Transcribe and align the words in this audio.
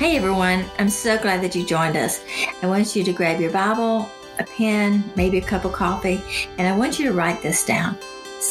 Hey 0.00 0.16
everyone, 0.16 0.64
I'm 0.78 0.88
so 0.88 1.18
glad 1.18 1.42
that 1.42 1.54
you 1.54 1.62
joined 1.62 1.94
us. 1.94 2.24
I 2.62 2.66
want 2.66 2.96
you 2.96 3.04
to 3.04 3.12
grab 3.12 3.38
your 3.38 3.50
Bible, 3.50 4.10
a 4.38 4.44
pen, 4.44 5.04
maybe 5.14 5.36
a 5.36 5.42
cup 5.42 5.66
of 5.66 5.74
coffee, 5.74 6.22
and 6.56 6.66
I 6.66 6.74
want 6.74 6.98
you 6.98 7.04
to 7.04 7.12
write 7.12 7.42
this 7.42 7.66
down. 7.66 7.98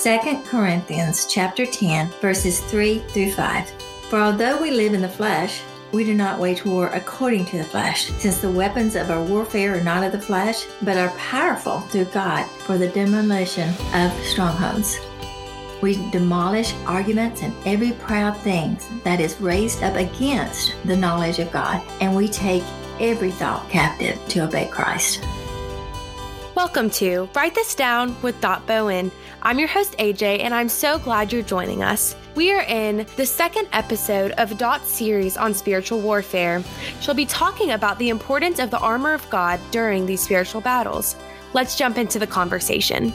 2 0.03 0.43
Corinthians 0.45 1.25
chapter 1.25 1.65
10, 1.65 2.09
verses 2.21 2.59
3 2.59 2.99
through 2.99 3.31
5. 3.31 3.67
For 4.11 4.19
although 4.19 4.61
we 4.61 4.69
live 4.69 4.93
in 4.93 5.01
the 5.01 5.09
flesh, 5.09 5.63
we 5.91 6.03
do 6.03 6.13
not 6.13 6.39
wage 6.39 6.65
war 6.65 6.89
according 6.89 7.45
to 7.45 7.57
the 7.57 7.63
flesh, 7.63 8.11
since 8.11 8.37
the 8.37 8.51
weapons 8.51 8.95
of 8.95 9.09
our 9.09 9.23
warfare 9.23 9.75
are 9.75 9.83
not 9.83 10.03
of 10.03 10.11
the 10.11 10.21
flesh, 10.21 10.67
but 10.83 10.97
are 10.97 11.09
powerful 11.17 11.79
through 11.79 12.05
God 12.05 12.45
for 12.45 12.77
the 12.77 12.89
demolition 12.89 13.73
of 13.95 14.13
strongholds. 14.23 14.99
We 15.81 15.95
demolish 16.11 16.73
arguments 16.85 17.41
and 17.41 17.53
every 17.65 17.93
proud 17.93 18.35
thing 18.35 18.77
that 19.05 19.21
is 19.21 19.39
raised 19.39 19.81
up 19.81 19.95
against 19.95 20.73
the 20.83 20.97
knowledge 20.97 21.39
of 21.39 21.53
God, 21.53 21.81
and 22.01 22.13
we 22.13 22.27
take 22.27 22.63
every 22.99 23.31
thought 23.31 23.69
captive 23.69 24.19
to 24.27 24.41
obey 24.41 24.67
Christ. 24.67 25.23
Welcome 26.53 26.89
to 26.89 27.29
Write 27.33 27.55
This 27.55 27.75
Down 27.75 28.21
with 28.21 28.41
Dot 28.41 28.67
Bowen. 28.67 29.09
I'm 29.41 29.57
your 29.57 29.69
host, 29.69 29.97
AJ, 29.99 30.41
and 30.41 30.53
I'm 30.53 30.67
so 30.67 30.99
glad 30.99 31.31
you're 31.31 31.43
joining 31.43 31.81
us. 31.81 32.13
We 32.35 32.51
are 32.51 32.63
in 32.63 33.07
the 33.15 33.25
second 33.25 33.69
episode 33.71 34.31
of 34.31 34.57
Dot's 34.57 34.89
series 34.89 35.37
on 35.37 35.53
spiritual 35.53 36.01
warfare. 36.01 36.61
She'll 36.99 37.13
be 37.13 37.25
talking 37.25 37.71
about 37.71 37.97
the 37.99 38.09
importance 38.09 38.59
of 38.59 38.69
the 38.69 38.79
armor 38.79 39.13
of 39.13 39.29
God 39.29 39.61
during 39.71 40.05
these 40.05 40.21
spiritual 40.21 40.59
battles. 40.59 41.15
Let's 41.53 41.77
jump 41.77 41.97
into 41.97 42.19
the 42.19 42.27
conversation. 42.27 43.13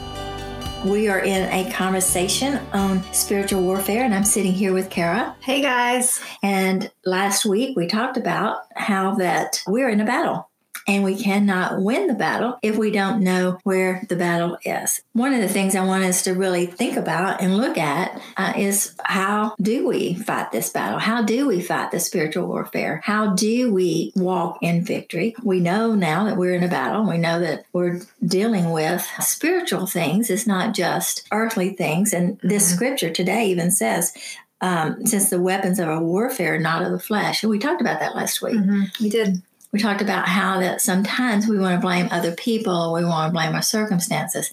We 0.85 1.07
are 1.07 1.19
in 1.19 1.51
a 1.51 1.71
conversation 1.71 2.59
on 2.71 3.01
spiritual 3.11 3.63
warfare, 3.63 4.03
and 4.03 4.13
I'm 4.13 4.23
sitting 4.23 4.51
here 4.51 4.71
with 4.71 4.91
Kara. 4.91 5.35
Hey 5.39 5.59
guys. 5.59 6.21
And 6.43 6.91
last 7.03 7.43
week 7.43 7.75
we 7.75 7.87
talked 7.87 8.17
about 8.17 8.59
how 8.75 9.15
that 9.15 9.63
we're 9.65 9.89
in 9.89 9.99
a 9.99 10.05
battle 10.05 10.47
and 10.87 11.03
we 11.03 11.15
cannot 11.15 11.81
win 11.81 12.07
the 12.07 12.13
battle 12.13 12.59
if 12.61 12.77
we 12.77 12.91
don't 12.91 13.23
know 13.23 13.59
where 13.63 14.03
the 14.09 14.15
battle 14.15 14.57
is. 14.63 15.01
One 15.13 15.33
of 15.33 15.41
the 15.41 15.49
things 15.49 15.75
I 15.75 15.85
want 15.85 16.03
us 16.03 16.23
to 16.23 16.33
really 16.33 16.65
think 16.65 16.95
about 16.95 17.41
and 17.41 17.57
look 17.57 17.77
at 17.77 18.21
uh, 18.37 18.53
is 18.55 18.95
how 19.03 19.55
do 19.61 19.87
we 19.87 20.13
fight 20.13 20.51
this 20.51 20.69
battle? 20.69 20.99
How 20.99 21.23
do 21.23 21.47
we 21.47 21.61
fight 21.61 21.91
the 21.91 21.99
spiritual 21.99 22.47
warfare? 22.47 23.01
How 23.03 23.33
do 23.33 23.73
we 23.73 24.11
walk 24.15 24.59
in 24.61 24.83
victory? 24.83 25.35
We 25.43 25.59
know 25.59 25.95
now 25.95 26.25
that 26.25 26.37
we're 26.37 26.53
in 26.53 26.63
a 26.63 26.67
battle. 26.67 27.07
We 27.07 27.17
know 27.17 27.39
that 27.39 27.65
we're 27.73 28.01
dealing 28.25 28.71
with 28.71 29.01
spiritual 29.19 29.87
things. 29.87 30.29
It's 30.29 30.47
not 30.47 30.75
just 30.75 31.27
earthly 31.31 31.71
things. 31.71 32.13
And 32.13 32.39
this 32.41 32.67
mm-hmm. 32.67 32.75
scripture 32.75 33.09
today 33.09 33.49
even 33.49 33.71
says, 33.71 34.13
um, 34.61 35.05
since 35.05 35.29
the 35.29 35.41
weapons 35.41 35.79
of 35.79 35.89
our 35.89 36.01
warfare 36.01 36.55
are 36.55 36.59
not 36.59 36.81
of 36.81 36.91
the 36.91 36.99
flesh. 36.99 37.43
And 37.43 37.49
we 37.49 37.59
talked 37.59 37.81
about 37.81 37.99
that 37.99 38.15
last 38.15 38.41
week. 38.41 38.55
Mm-hmm. 38.55 39.03
We 39.03 39.09
did 39.09 39.41
we 39.75 39.81
talked 39.81 40.01
about 40.01 40.25
how 40.25 40.61
that 40.61 40.79
sometimes 40.79 41.49
we 41.49 41.59
want 41.59 41.75
to 41.75 41.85
blame 41.85 42.07
other 42.09 42.31
people, 42.31 42.93
we 42.93 43.03
want 43.03 43.27
to 43.27 43.33
blame 43.33 43.53
our 43.53 43.61
circumstances, 43.61 44.49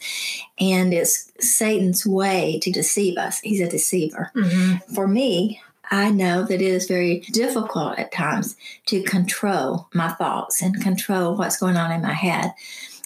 and 0.59 0.93
it's 0.93 1.31
Satan's 1.39 2.05
way 2.05 2.59
to 2.61 2.73
deceive 2.73 3.17
us. 3.17 3.39
He's 3.39 3.61
a 3.61 3.69
deceiver. 3.69 4.33
Mm-hmm. 4.35 4.93
For 4.93 5.07
me, 5.07 5.61
I 5.93 6.11
know 6.11 6.43
that 6.43 6.61
it 6.61 6.61
is 6.61 6.89
very 6.89 7.21
difficult 7.31 8.01
at 8.01 8.11
times 8.11 8.57
to 8.87 9.05
control 9.05 9.87
my 9.95 10.09
thoughts 10.09 10.61
and 10.61 10.83
control 10.83 11.37
what's 11.37 11.57
going 11.57 11.77
on 11.77 11.93
in 11.93 12.03
my 12.03 12.15
head. 12.15 12.53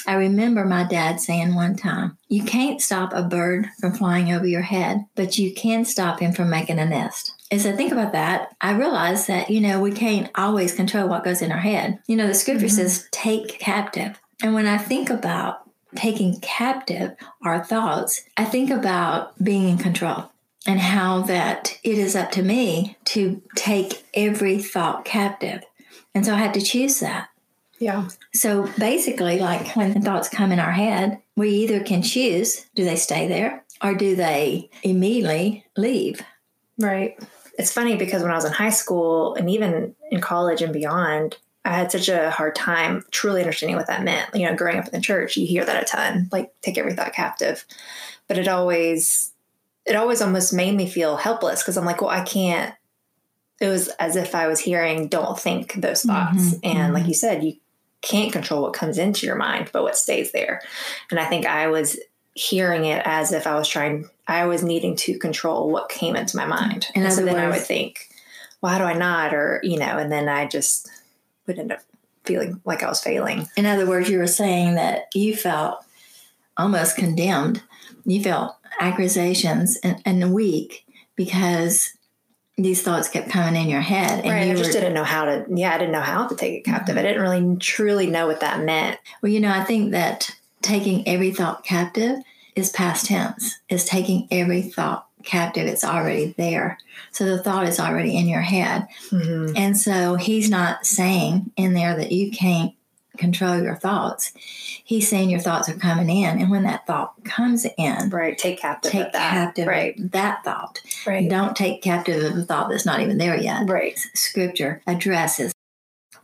I 0.07 0.15
remember 0.15 0.65
my 0.65 0.85
dad 0.85 1.21
saying 1.21 1.55
one 1.55 1.77
time, 1.77 2.17
You 2.31 2.45
can't 2.45 2.81
stop 2.81 3.13
a 3.13 3.25
bird 3.25 3.67
from 3.79 3.93
flying 3.93 4.33
over 4.33 4.47
your 4.47 4.63
head, 4.63 5.05
but 5.17 5.37
you 5.37 5.53
can 5.53 5.85
stop 5.85 6.21
him 6.21 6.33
from 6.33 6.49
making 6.49 6.79
a 6.79 6.87
nest 6.87 7.36
as 7.51 7.67
I 7.67 7.73
think 7.73 7.93
about 7.93 8.13
that, 8.13 8.55
I 8.61 8.73
realize 8.73 9.27
that, 9.27 9.51
you 9.51 9.61
know, 9.61 9.81
we 9.81 9.93
can't 9.93 10.31
always 10.35 10.75
control 10.75 11.09
what 11.09 11.25
goes 11.25 11.43
in 11.43 11.53
our 11.53 11.59
head. 11.59 12.01
You 12.07 12.17
know, 12.17 12.27
the 12.27 12.35
scripture 12.35 12.67
mm-hmm. 12.67 12.77
says, 12.77 13.09
take 13.13 13.59
captive. 13.59 14.21
And 14.43 14.55
when 14.55 14.67
I 14.67 14.79
think 14.79 15.11
about 15.11 15.63
taking 15.95 16.41
captive 16.41 17.17
our 17.43 17.65
thoughts, 17.65 18.25
I 18.37 18.45
think 18.45 18.71
about 18.71 19.43
being 19.43 19.69
in 19.69 19.79
control 19.79 20.31
and 20.67 20.81
how 20.81 21.23
that 21.23 21.79
it 21.85 21.99
is 21.99 22.17
up 22.17 22.33
to 22.33 22.43
me 22.43 22.97
to 23.07 23.41
take 23.55 24.05
every 24.13 24.59
thought 24.59 25.05
captive. 25.05 25.63
And 26.15 26.27
so 26.27 26.35
I 26.35 26.39
had 26.39 26.55
to 26.55 26.61
choose 26.61 26.99
that. 27.01 27.29
Yeah. 27.79 28.09
So 28.35 28.69
basically, 28.79 29.39
like 29.39 29.77
when 29.77 29.93
the 29.93 30.01
thoughts 30.01 30.29
come 30.29 30.51
in 30.51 30.59
our 30.59 30.73
head, 30.73 31.21
we 31.37 31.51
either 31.51 31.81
can 31.81 32.03
choose 32.03 32.67
do 32.75 32.85
they 32.85 32.97
stay 32.97 33.29
there 33.29 33.65
or 33.83 33.95
do 33.95 34.17
they 34.17 34.71
immediately 34.83 35.65
leave? 35.77 36.23
Right 36.79 37.19
it's 37.59 37.73
funny 37.73 37.97
because 37.97 38.23
when 38.23 38.31
I 38.31 38.35
was 38.35 38.45
in 38.45 38.53
high 38.53 38.71
school 38.71 39.35
and 39.35 39.49
even 39.51 39.95
in 40.11 40.21
college 40.21 40.63
and 40.63 40.73
beyond, 40.73 41.37
I 41.65 41.71
had 41.71 41.91
such 41.91 42.09
a 42.09 42.31
hard 42.31 42.55
time 42.55 43.05
truly 43.11 43.41
understanding 43.41 43.77
what 43.77 43.89
that 43.89 44.05
meant. 44.05 44.35
You 44.35 44.47
know, 44.47 44.55
growing 44.55 44.79
up 44.79 44.87
in 44.87 44.93
the 44.93 45.01
church, 45.01 45.37
you 45.37 45.47
hear 45.47 45.65
that 45.65 45.83
a 45.83 45.87
ton, 45.87 46.29
like 46.31 46.53
take 46.63 46.79
every 46.79 46.95
thought 46.95 47.13
captive. 47.13 47.65
But 48.29 48.39
it 48.39 48.47
always, 48.47 49.33
it 49.85 49.97
always 49.97 50.23
almost 50.23 50.53
made 50.53 50.77
me 50.77 50.89
feel 50.89 51.17
helpless 51.17 51.63
because 51.63 51.77
I'm 51.77 51.85
like, 51.85 52.01
well, 52.01 52.11
I 52.11 52.23
can't. 52.23 52.75
It 53.61 53.69
was 53.69 53.89
as 53.99 54.17
if 54.17 54.35
I 54.35 54.49
was 54.49 54.61
hearing, 54.61 55.09
don't 55.09 55.39
think 55.39 55.75
those 55.75 56.03
thoughts. 56.03 56.37
Mm-hmm, 56.37 56.59
and 56.63 56.79
mm-hmm. 56.79 56.95
like 56.95 57.07
you 57.07 57.15
said, 57.15 57.43
you 57.43 57.55
can't 58.03 58.33
control 58.33 58.63
what 58.63 58.75
comes 58.75 58.99
into 58.99 59.27
your 59.27 59.37
mind, 59.37 59.71
but 59.73 59.83
what 59.83 59.97
stays 59.97 60.31
there. 60.33 60.61
And 61.11 61.19
I 61.19 61.25
think 61.25 61.47
I 61.47 61.69
was 61.69 61.99
hearing 62.37 62.85
it 62.85 63.01
as 63.07 63.33
if 63.33 63.47
I 63.47 63.55
was 63.55 63.67
trying, 63.67 64.09
I 64.29 64.45
was 64.45 64.63
needing 64.63 64.95
to 64.97 65.19
control 65.19 65.71
what 65.71 65.89
came 65.89 66.15
into 66.15 66.37
my 66.37 66.45
mind. 66.45 66.87
And, 66.95 67.05
and 67.05 67.13
so 67.13 67.25
then 67.25 67.39
I 67.39 67.49
would 67.49 67.63
think, 67.63 68.11
why 68.61 68.77
do 68.77 68.85
I 68.85 68.93
not? 68.93 69.35
Or, 69.35 69.59
you 69.63 69.79
know, 69.79 69.97
and 69.97 70.13
then 70.13 70.29
I 70.29 70.47
just 70.47 70.91
would 71.47 71.59
end 71.59 71.73
up 71.73 71.81
feeling 72.25 72.61
like 72.67 72.83
I 72.83 72.89
was 72.89 73.01
failing. 73.01 73.49
In 73.57 73.65
other 73.65 73.87
words, 73.87 74.11
you 74.11 74.19
were 74.19 74.27
saying 74.27 74.75
that 74.75 75.07
you 75.15 75.35
felt 75.35 75.83
almost 76.59 76.97
condemned. 76.97 77.63
You 78.05 78.23
felt 78.23 78.57
accusations 78.81 79.77
and, 79.83 80.03
and 80.05 80.35
weak 80.35 80.85
because 81.15 81.93
these 82.59 82.83
thoughts 82.83 83.09
kept 83.09 83.31
coming 83.31 83.61
in 83.61 83.71
your 83.71 83.81
head. 83.81 84.25
And 84.25 84.31
right. 84.31 84.47
You 84.47 84.53
I 84.53 84.57
just 84.57 84.75
were, 84.75 84.81
didn't 84.81 84.95
know 84.95 85.05
how 85.05 85.25
to, 85.25 85.47
yeah, 85.49 85.75
I 85.75 85.79
didn't 85.79 85.93
know 85.93 86.01
how 86.01 86.27
to 86.27 86.37
take 86.37 86.55
it 86.55 86.65
captive. 86.65 86.97
Mm-hmm. 86.97 86.99
I 86.99 87.09
didn't 87.09 87.23
really 87.23 87.57
truly 87.57 88.09
know 88.09 88.27
what 88.27 88.41
that 88.41 88.63
meant. 88.63 88.99
Well, 89.23 89.33
you 89.33 89.41
know, 89.41 89.51
I 89.51 89.65
think 89.65 89.93
that 89.93 90.31
taking 90.67 91.07
every 91.09 91.31
thought 91.31 91.65
captive 91.65 92.19
is 92.55 92.71
past 92.71 93.07
tense, 93.07 93.59
is 93.69 93.85
taking 93.85 94.29
every 94.31 94.63
thought 94.63 95.07
captive. 95.25 95.67
It's 95.67 95.85
already 95.85 96.35
there. 96.39 96.79
So 97.13 97.25
the 97.25 97.43
thought 97.43 97.67
is 97.69 97.81
already 97.81 98.17
in 98.17 98.29
your 98.29 98.41
head. 98.41 98.87
Mm-hmm. 99.11 99.57
And 99.57 99.77
so 99.77 100.17
he's 100.17 100.51
not 100.51 100.87
saying 100.87 101.53
in 101.57 101.75
there 101.75 101.97
that 101.97 102.13
you 102.13 102.31
can't 102.31 102.73
control 103.17 103.61
your 103.61 103.77
thoughts. 103.77 104.33
He's 104.37 105.09
saying 105.09 105.31
your 105.31 105.41
thoughts 105.41 105.69
are 105.69 105.75
coming 105.75 106.11
in. 106.11 106.39
And 106.39 106.51
when 106.51 106.63
that 106.65 106.87
thought 106.87 107.25
comes 107.25 107.67
in, 107.77 108.11
right, 108.11 108.37
take 108.37 108.61
captive 108.61 108.93
take 108.93 109.13
that. 109.13 109.31
captive 109.33 109.67
right. 109.67 109.95
that 110.13 110.45
thought. 110.45 110.81
Right. 111.07 111.29
Don't 111.29 111.57
take 111.57 111.83
captive 111.83 112.23
of 112.23 112.39
a 112.39 112.43
thought 112.43 112.69
that's 112.69 112.87
not 112.87 113.01
even 113.01 113.19
there 113.19 113.37
yet. 113.37 113.69
Right. 113.69 113.99
Scripture 114.15 114.83
addresses 114.87 115.53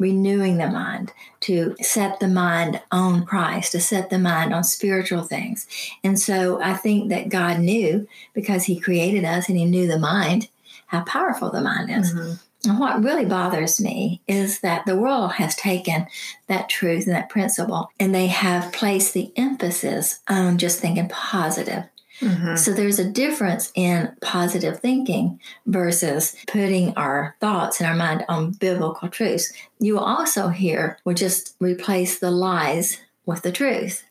renewing 0.03 0.59
the 0.59 0.69
mind, 0.69 1.13
to 1.41 1.75
set 1.81 2.21
the 2.21 2.29
mind 2.29 2.83
on 2.91 3.25
Christ, 3.25 3.73
to 3.73 3.81
set 3.81 4.11
the 4.11 4.19
mind 4.19 4.53
on 4.53 4.65
spiritual 4.65 5.23
things. 5.23 5.67
And 6.05 6.21
so 6.21 6.61
I 6.61 6.75
think 6.75 7.09
that 7.11 7.29
God 7.31 7.61
knew 7.61 8.07
because 8.35 8.65
He 8.65 8.79
created 8.79 9.25
us 9.25 9.49
and 9.49 9.57
He 9.57 9.65
knew 9.65 9.87
the 9.87 9.99
mind, 9.99 10.49
how 10.89 11.03
powerful 11.05 11.51
the 11.51 11.63
mind 11.63 11.91
is. 11.91 12.13
Mm-hmm. 12.13 12.33
And 12.69 12.79
what 12.79 13.03
really 13.03 13.25
bothers 13.25 13.81
me 13.81 14.21
is 14.29 14.61
that 14.61 14.87
the 14.87 14.97
world 14.97 15.33
has 15.33 15.57
taken 15.57 16.07
that 16.47 16.69
truth 16.69 17.07
and 17.07 17.15
that 17.17 17.29
principle 17.29 17.91
and 17.99 18.15
they 18.15 18.29
have 18.29 18.73
placed 18.73 19.15
the 19.15 19.33
emphasis 19.37 20.21
on 20.29 20.59
just 20.59 20.79
thinking 20.79 21.09
positive 21.09 21.85
Mm-hmm. 22.23 22.57
So 22.57 22.73
there's 22.73 22.99
a 22.99 23.11
difference 23.11 23.73
in 23.75 24.15
positive 24.21 24.79
thinking 24.79 25.41
versus 25.67 26.37
putting 26.47 26.95
our 26.95 27.37
thoughts 27.41 27.81
and 27.81 27.89
our 27.89 27.97
mind 27.97 28.25
on 28.29 28.53
biblical 28.53 29.09
truths. 29.09 29.53
You 29.81 29.99
also 29.99 30.49
hear 30.49 30.99
we 31.05 31.15
just 31.15 31.57
replace 31.61 32.21
the 32.21 32.31
lies 32.31 32.99
with 33.27 33.43
the 33.43 33.53
truth. 33.53 34.05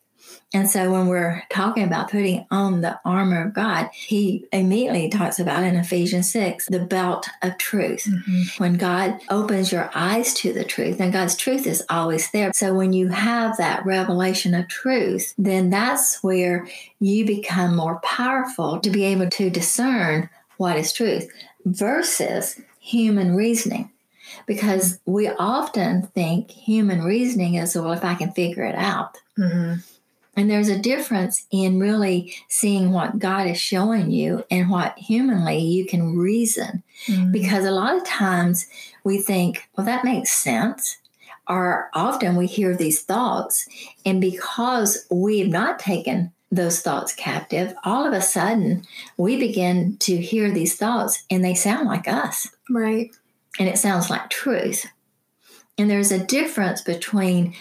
And 0.53 0.69
so 0.69 0.92
when 0.92 1.07
we're 1.07 1.44
talking 1.50 1.83
about 1.83 2.12
putting 2.12 2.45
on 2.51 2.81
the 2.81 3.00
armor 3.06 3.45
of 3.45 3.53
God, 3.53 3.89
he 3.94 4.45
immediately 4.51 5.09
talks 5.09 5.39
about 5.39 5.63
in 5.63 5.75
Ephesians 5.75 6.30
6 6.31 6.68
the 6.68 6.80
belt 6.80 7.30
of 7.42 7.57
truth. 7.57 8.06
Mm-hmm. 8.06 8.62
When 8.62 8.74
God 8.74 9.19
opens 9.30 9.71
your 9.71 9.89
eyes 9.95 10.33
to 10.36 10.51
the 10.51 10.65
truth, 10.65 11.00
and 11.00 11.13
God's 11.13 11.36
truth 11.36 11.65
is 11.65 11.83
always 11.89 12.30
there. 12.31 12.51
So 12.53 12.74
when 12.74 12.92
you 12.92 13.07
have 13.09 13.56
that 13.57 13.86
revelation 13.86 14.53
of 14.53 14.68
truth, 14.68 15.33
then 15.38 15.69
that's 15.69 16.21
where 16.21 16.68
you 17.00 17.25
become 17.25 17.75
more 17.75 18.00
powerful 18.00 18.80
to 18.80 18.89
be 18.89 19.06
able 19.06 19.30
to 19.30 19.50
discern 19.50 20.30
what 20.57 20.75
is 20.75 20.92
truth 20.92 21.31
versus 21.65 22.59
human 22.80 23.36
reasoning 23.36 23.89
because 24.45 25.00
we 25.06 25.27
often 25.27 26.03
think 26.07 26.51
human 26.51 27.03
reasoning 27.03 27.56
is 27.56 27.75
well 27.75 27.92
if 27.92 28.03
i 28.03 28.15
can 28.15 28.31
figure 28.31 28.63
it 28.63 28.75
out 28.75 29.18
mm-hmm. 29.38 29.75
And 30.35 30.49
there's 30.49 30.69
a 30.69 30.79
difference 30.79 31.45
in 31.51 31.79
really 31.79 32.33
seeing 32.47 32.91
what 32.91 33.19
God 33.19 33.47
is 33.47 33.59
showing 33.59 34.11
you 34.11 34.45
and 34.49 34.69
what 34.69 34.97
humanly 34.97 35.59
you 35.59 35.85
can 35.85 36.15
reason. 36.15 36.83
Mhm. 37.07 37.31
Because 37.31 37.65
a 37.65 37.71
lot 37.71 37.95
of 37.95 38.05
times 38.05 38.67
we 39.03 39.17
think, 39.17 39.67
well, 39.75 39.85
that 39.85 40.05
makes 40.05 40.31
sense. 40.31 40.97
Or 41.47 41.89
often 41.93 42.37
we 42.37 42.47
hear 42.47 42.77
these 42.77 43.01
thoughts, 43.01 43.67
and 44.05 44.21
because 44.21 45.05
we've 45.09 45.49
not 45.49 45.79
taken 45.79 46.31
those 46.51 46.81
thoughts 46.81 47.13
captive, 47.13 47.73
all 47.83 48.05
of 48.05 48.13
a 48.13 48.21
sudden 48.21 48.83
we 49.17 49.37
begin 49.37 49.97
to 49.99 50.17
hear 50.17 50.51
these 50.51 50.75
thoughts 50.75 51.23
and 51.29 51.43
they 51.43 51.53
sound 51.55 51.87
like 51.87 52.07
us 52.07 52.47
right. 52.69 53.09
and 53.57 53.67
it 53.69 53.77
sounds 53.77 54.09
like 54.09 54.29
truth. 54.29 54.85
And 55.77 55.89
there's 55.89 56.11
a 56.11 56.23
difference 56.23 56.81
between 56.81 57.53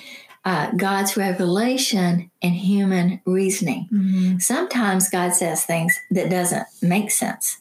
uh, 0.45 0.71
God's 0.73 1.17
revelation 1.17 2.31
and 2.43 2.55
human 2.55 3.21
reasoning. 3.27 3.89
Mhm. 3.93 4.41
Sometimes 4.43 5.09
God 5.11 5.35
says 5.35 5.65
things 5.65 5.99
that 6.11 6.31
doesn't 6.31 6.67
make 6.81 7.11
sense. 7.11 7.59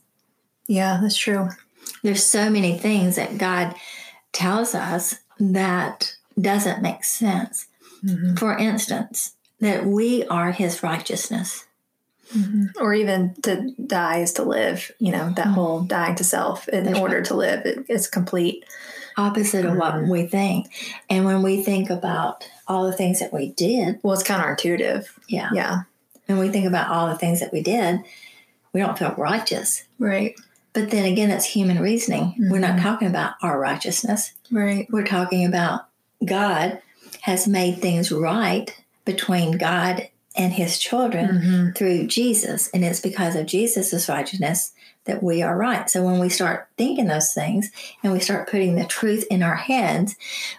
Yeah, 0.68 1.00
that's 1.02 1.18
true. 1.18 1.50
There's 2.04 2.24
so 2.24 2.50
many 2.50 2.78
things 2.78 3.16
that 3.18 3.38
God 3.38 3.76
tells 4.32 4.74
us 4.76 5.16
that 5.40 6.14
doesn't 6.40 6.82
make 6.82 7.04
sense. 7.04 7.66
Mhm. 8.04 8.38
For 8.40 8.58
instance, 8.58 9.34
that 9.60 9.86
we 9.86 10.24
are 10.28 10.52
his 10.52 10.82
righteousness. 10.82 11.66
Mhm. 12.34 12.70
Or 12.80 12.94
even 12.94 13.34
to 13.42 13.72
die 13.86 14.20
is 14.20 14.34
to 14.34 14.44
live. 14.44 14.92
You 15.00 15.12
know 15.12 15.34
that 15.36 15.48
Mhm. 15.48 15.54
whole 15.54 15.80
dying 15.82 16.16
to 16.16 16.24
self 16.24 16.68
in 16.70 16.94
order 16.96 17.22
to 17.24 17.34
live. 17.34 17.66
It, 17.66 17.86
it's 17.90 18.08
complete. 18.08 18.64
Opposite 19.20 19.66
of 19.66 19.76
what 19.76 19.96
Mhm. 19.96 20.10
we 20.10 20.26
think. 20.28 20.68
And 21.10 21.26
when 21.26 21.42
we 21.44 21.62
think 21.62 21.90
about 21.90 22.46
all 22.68 22.86
the 22.86 22.94
things 22.94 23.20
that 23.20 23.34
we 23.34 23.50
did, 23.50 24.00
Well, 24.02 24.14
it's 24.14 24.24
counterintuitive. 24.28 25.08
yeah, 25.28 25.50
Yeah. 25.54 25.80
when 26.28 26.38
we 26.38 26.48
think 26.50 26.66
about 26.66 26.90
all 26.90 27.08
the 27.10 27.18
things 27.18 27.42
that 27.42 27.52
we 27.52 27.62
did, 27.62 28.00
we 28.72 28.80
don't 28.80 28.98
feel 28.98 29.14
righteous. 29.18 29.84
Right. 30.00 30.36
But 30.72 30.92
then 30.92 31.04
again, 31.04 31.28
that's 31.30 31.46
human 31.46 31.80
reasoning. 31.80 32.34
We're 32.50 32.60
not 32.60 32.78
Mhm. 32.78 32.84
talking 32.84 33.08
about 33.10 33.34
our 33.42 33.60
righteousness. 33.60 34.32
Right. 34.52 34.88
We're 34.90 35.04
talking 35.06 35.46
about 35.46 35.88
God 36.24 36.80
has 37.22 37.46
made 37.46 37.82
things 37.82 38.12
right 38.12 38.74
between 39.04 39.58
God 39.58 40.08
and 40.36 40.54
his 40.54 40.78
children 40.78 41.28
Mhm. 41.28 41.76
through 41.78 42.08
Jesus. 42.08 42.70
And 42.74 42.86
it's 42.86 43.02
because 43.02 43.36
of 43.36 43.48
Jesus' 43.48 44.08
righteousness 44.08 44.72
that 45.06 45.24
we 45.24 45.42
are 45.42 45.58
right. 45.58 45.90
So 45.90 46.04
when 46.04 46.20
we 46.20 46.30
start 46.30 46.68
thinking 46.78 47.08
those 47.08 47.34
things 47.34 47.72
and 48.04 48.14
we 48.14 48.20
start 48.20 48.50
putting 48.50 48.76
the 48.76 48.86
truth 48.86 49.26
in 49.32 49.42
our 49.44 49.56
heads, 49.56 50.16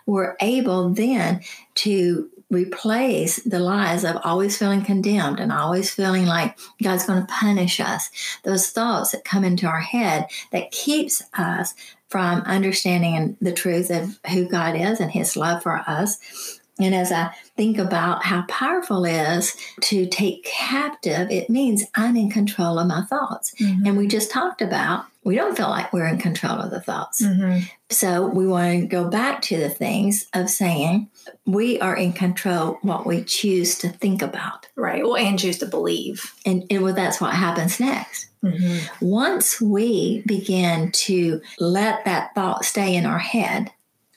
we're 0.06 0.36
able 0.40 0.90
then 0.90 1.40
to 1.76 2.28
replace 2.50 3.36
the 3.44 3.60
lies 3.60 4.04
of 4.04 4.18
always 4.24 4.58
feeling 4.58 4.82
condemned 4.82 5.38
and 5.38 5.52
always 5.52 5.90
feeling 5.90 6.26
like 6.26 6.58
God's 6.82 7.06
going 7.06 7.24
to 7.24 7.32
punish 7.32 7.78
us. 7.78 8.10
Those 8.42 8.70
thoughts 8.70 9.12
that 9.12 9.24
come 9.24 9.44
into 9.44 9.66
our 9.66 9.80
head 9.80 10.26
that 10.50 10.72
keeps 10.72 11.22
us 11.38 11.74
from 12.08 12.40
understanding 12.40 13.36
the 13.40 13.52
truth 13.52 13.88
of 13.90 14.18
who 14.32 14.48
God 14.48 14.74
is 14.74 14.98
and 14.98 15.12
his 15.12 15.36
love 15.36 15.62
for 15.62 15.76
us. 15.86 16.59
And 16.82 16.94
as 16.94 17.12
I 17.12 17.30
think 17.56 17.78
about 17.78 18.24
how 18.24 18.42
powerful 18.48 19.04
it 19.04 19.12
is 19.12 19.56
to 19.82 20.06
take 20.06 20.44
captive, 20.44 21.30
it 21.30 21.50
means 21.50 21.84
I'm 21.94 22.16
in 22.16 22.30
control 22.30 22.78
of 22.78 22.86
my 22.86 23.02
thoughts. 23.02 23.54
Mhm. 23.60 23.86
And 23.86 23.96
we 23.96 24.06
just 24.08 24.30
talked 24.30 24.62
about 24.62 25.04
we 25.22 25.34
don't 25.36 25.54
feel 25.54 25.68
like 25.68 25.92
we're 25.92 26.06
in 26.06 26.16
control 26.16 26.58
of 26.58 26.70
the 26.70 26.80
thoughts. 26.80 27.20
Mhm. 27.20 27.68
So 27.90 28.26
we 28.26 28.46
want 28.46 28.80
to 28.80 28.86
go 28.86 29.04
back 29.10 29.42
to 29.42 29.58
the 29.58 29.68
things 29.68 30.26
of 30.32 30.48
saying 30.48 31.08
we 31.44 31.78
are 31.80 31.94
in 31.94 32.14
control 32.14 32.78
what 32.80 33.04
we 33.06 33.22
choose 33.24 33.76
to 33.80 33.90
think 33.90 34.22
about. 34.22 34.66
Right. 34.76 35.02
Well, 35.04 35.16
and 35.16 35.38
choose 35.38 35.58
to 35.58 35.66
believe. 35.66 36.32
And, 36.46 36.64
and 36.70 36.82
well, 36.82 36.94
that's 36.94 37.20
what 37.20 37.34
happens 37.34 37.78
next. 37.78 38.28
Mhm. 38.42 38.80
Once 39.02 39.60
we 39.60 40.22
begin 40.24 40.90
to 40.92 41.42
let 41.58 42.06
that 42.06 42.34
thought 42.34 42.64
stay 42.64 42.94
in 42.96 43.04
our 43.04 43.18
head, 43.18 43.70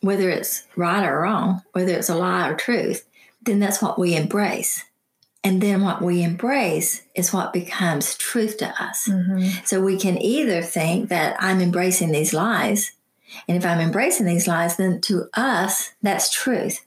whether 0.04 0.30
it's 0.30 0.64
right 0.76 1.06
or 1.06 1.22
wrong, 1.22 1.64
whether 1.72 1.94
it's 1.94 2.10
a 2.10 2.16
lie 2.16 2.50
or 2.50 2.56
truth, 2.56 3.06
then 3.42 3.60
that's 3.60 3.82
what 3.82 3.98
we 3.98 4.16
embrace. 4.16 4.84
And 5.46 5.62
then 5.62 5.82
what 5.82 6.02
we 6.02 6.24
embrace 6.24 7.04
is 7.16 7.34
what 7.34 7.54
becomes 7.54 8.16
truth 8.16 8.58
to 8.58 8.68
us. 8.82 9.08
Mhm. 9.10 9.66
So 9.66 9.82
we 9.82 9.98
can 9.98 10.22
either 10.22 10.62
think 10.62 11.10
that 11.10 11.36
I'm 11.40 11.62
embracing 11.62 12.12
these 12.12 12.34
lies, 12.34 12.92
and 13.48 13.58
if 13.58 13.66
I'm 13.66 13.80
embracing 13.80 14.26
these 14.26 14.48
lies, 14.48 14.76
then 14.78 15.02
to 15.02 15.30
us, 15.34 15.92
that's 16.02 16.30
truth. 16.30 16.82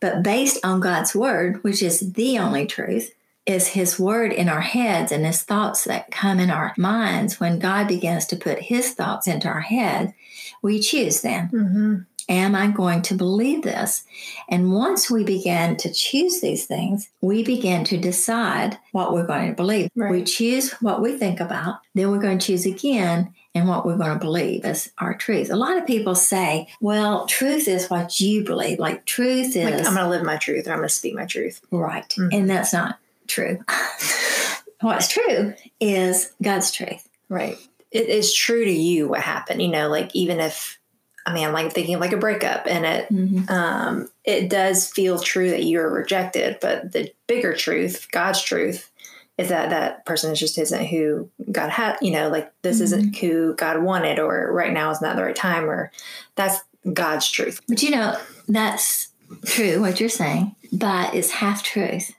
But 0.00 0.22
based 0.22 0.64
on 0.64 0.80
God's 0.80 1.14
word, 1.14 1.62
which 1.62 1.82
is 1.82 2.12
the 2.12 2.38
only 2.38 2.66
truth, 2.66 3.12
is 3.46 3.68
his 3.68 3.98
word 3.98 4.32
in 4.32 4.48
our 4.48 4.62
heads 4.62 5.12
and 5.12 5.26
his 5.26 5.42
thoughts 5.42 5.84
that 5.84 6.10
come 6.10 6.40
in 6.40 6.50
our 6.50 6.72
minds 6.78 7.38
when 7.38 7.58
God 7.58 7.88
begins 7.88 8.26
to 8.26 8.36
put 8.36 8.58
his 8.58 8.92
thoughts 8.92 9.26
into 9.26 9.48
our 9.48 9.60
head, 9.60 10.14
we 10.62 10.80
choose 10.80 11.20
then. 11.20 11.50
Mhm. 11.52 12.06
Am 12.28 12.54
I 12.54 12.68
going 12.68 13.02
to 13.02 13.14
believe 13.14 13.62
this? 13.62 14.04
And 14.48 14.72
once 14.72 15.10
we 15.10 15.24
begin 15.24 15.76
to 15.78 15.92
choose 15.92 16.40
these 16.40 16.66
things, 16.66 17.10
we 17.20 17.42
begin 17.44 17.84
to 17.84 17.96
decide 17.98 18.78
what 18.92 19.12
we're 19.12 19.26
going 19.26 19.48
to 19.48 19.54
believe. 19.54 19.90
Right. 19.94 20.10
We 20.10 20.24
choose 20.24 20.72
what 20.80 21.02
we 21.02 21.16
think 21.18 21.40
about, 21.40 21.80
then 21.94 22.10
we're 22.10 22.18
going 22.20 22.38
to 22.38 22.46
choose 22.46 22.64
again 22.66 23.34
and 23.54 23.68
what 23.68 23.86
we're 23.86 23.96
going 23.98 24.14
to 24.14 24.18
believe 24.24 24.64
as 24.64 24.90
our 24.98 25.14
truth. 25.14 25.50
A 25.50 25.56
lot 25.56 25.76
of 25.76 25.86
people 25.86 26.14
say, 26.14 26.66
well, 26.80 27.26
truth 27.26 27.68
is 27.68 27.88
what 27.88 28.18
you 28.20 28.42
believe. 28.44 28.78
Like 28.78 29.04
truth 29.04 29.54
is 29.54 29.64
Like 29.64 29.74
I'm 29.86 29.94
going 29.94 29.96
to 30.04 30.08
live 30.08 30.24
my 30.24 30.36
truth 30.38 30.64
and 30.64 30.72
I'm 30.72 30.78
going 30.78 30.88
to 30.88 30.94
speak 30.94 31.14
my 31.14 31.26
truth. 31.26 31.60
right. 31.70 32.08
Mhm. 32.08 32.30
And 32.32 32.50
that's 32.50 32.72
not 32.72 32.98
true. 33.28 33.60
What's 34.80 35.08
true 35.08 35.54
is 35.80 36.32
God's 36.42 36.70
truth. 36.70 37.08
Right. 37.28 37.56
It 37.90 38.08
is 38.08 38.34
true 38.34 38.64
to 38.64 38.72
you 38.72 39.08
what 39.08 39.20
happened. 39.20 39.62
You 39.62 39.68
know, 39.68 39.88
like 39.88 40.14
even 40.14 40.40
if 40.40 40.78
I 41.26 41.32
mean, 41.32 41.46
I'm 41.46 41.52
like 41.52 41.72
thinking 41.72 41.94
of 41.94 42.00
like 42.00 42.12
a 42.12 42.18
breakup 42.18 42.66
and 42.66 42.84
it 42.84 43.08
Mhm. 43.12 43.50
um 43.50 44.08
it 44.24 44.48
does 44.50 44.88
feel 44.88 45.18
true 45.18 45.50
that 45.50 45.62
you 45.64 45.78
were 45.78 45.90
rejected, 45.90 46.58
but 46.60 46.92
the 46.92 47.12
bigger 47.26 47.54
truth, 47.54 48.08
God's 48.12 48.42
truth, 48.42 48.90
is 49.36 49.48
that 49.48 49.70
that 49.70 50.04
person 50.06 50.34
just 50.34 50.58
isn't 50.58 50.86
who 50.86 51.28
God 51.50 51.70
had, 51.70 51.96
you 52.00 52.10
know, 52.12 52.28
like 52.28 52.52
this 52.62 52.80
isn't 52.80 53.16
who 53.16 53.54
God 53.54 53.82
wanted 53.82 54.18
or 54.18 54.52
right 54.52 54.72
now 54.72 54.90
is 54.90 55.00
not 55.02 55.16
the 55.16 55.24
right 55.24 55.34
time 55.36 55.68
or 55.68 55.90
that's 56.36 56.60
God's 56.92 57.30
truth. 57.30 57.60
But 57.68 57.82
you 57.82 57.90
know, 57.90 58.16
that's 58.48 59.08
true 59.46 59.80
what 59.80 59.98
you're 60.00 60.08
saying, 60.08 60.54
but 60.72 61.14
it's 61.14 61.30
half 61.30 61.62
truth. 61.62 62.12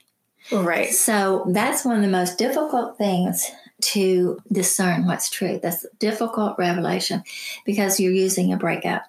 Right. 0.52 0.90
So 0.92 1.46
that's 1.48 1.84
one 1.84 1.96
of 1.96 2.02
the 2.02 2.08
most 2.08 2.38
difficult 2.38 2.98
things 2.98 3.50
to 3.80 4.40
discern 4.50 5.06
what's 5.06 5.30
true. 5.30 5.58
That's 5.62 5.84
a 5.84 5.88
difficult 5.98 6.58
revelation 6.58 7.22
because 7.64 8.00
you're 8.00 8.12
using 8.12 8.52
a 8.52 8.56
breakup 8.56 9.04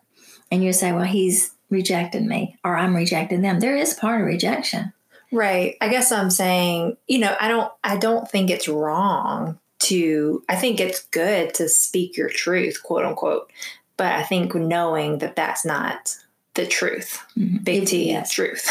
and 0.51 0.63
you 0.63 0.73
say, 0.73 0.91
well, 0.91 1.03
he's 1.03 1.51
rejected 1.69 2.23
me 2.23 2.57
or 2.63 2.77
I'm 2.77 2.95
rejecting 2.95 3.41
them. 3.41 3.59
There 3.59 3.75
is 3.77 3.93
part 3.93 4.21
of 4.21 4.27
rejection. 4.27 4.93
Right. 5.31 5.75
I 5.81 5.89
guess 5.89 6.11
I'm 6.11 6.29
saying, 6.29 6.97
you 7.07 7.19
know, 7.19 7.35
I 7.39 7.47
don't 7.47 7.71
I 7.83 7.97
don't 7.97 8.29
think 8.29 8.49
it's 8.49 8.67
wrong 8.67 9.59
to 9.79 10.43
I 10.47 10.55
think 10.55 10.79
it's 10.79 11.05
good 11.05 11.53
to 11.55 11.67
speak 11.67 12.17
your 12.17 12.29
truth, 12.29 12.81
quote 12.83 13.05
unquote. 13.05 13.51
But 13.97 14.13
I 14.13 14.23
think 14.23 14.53
knowing 14.53 15.19
that 15.19 15.35
that's 15.35 15.65
not 15.65 16.15
the 16.53 16.65
truth, 16.65 17.23
mm-hmm. 17.37 17.57
big 17.57 17.83
It- 17.83 17.87
T 17.87 18.09
yes. 18.09 18.31
truth. 18.31 18.65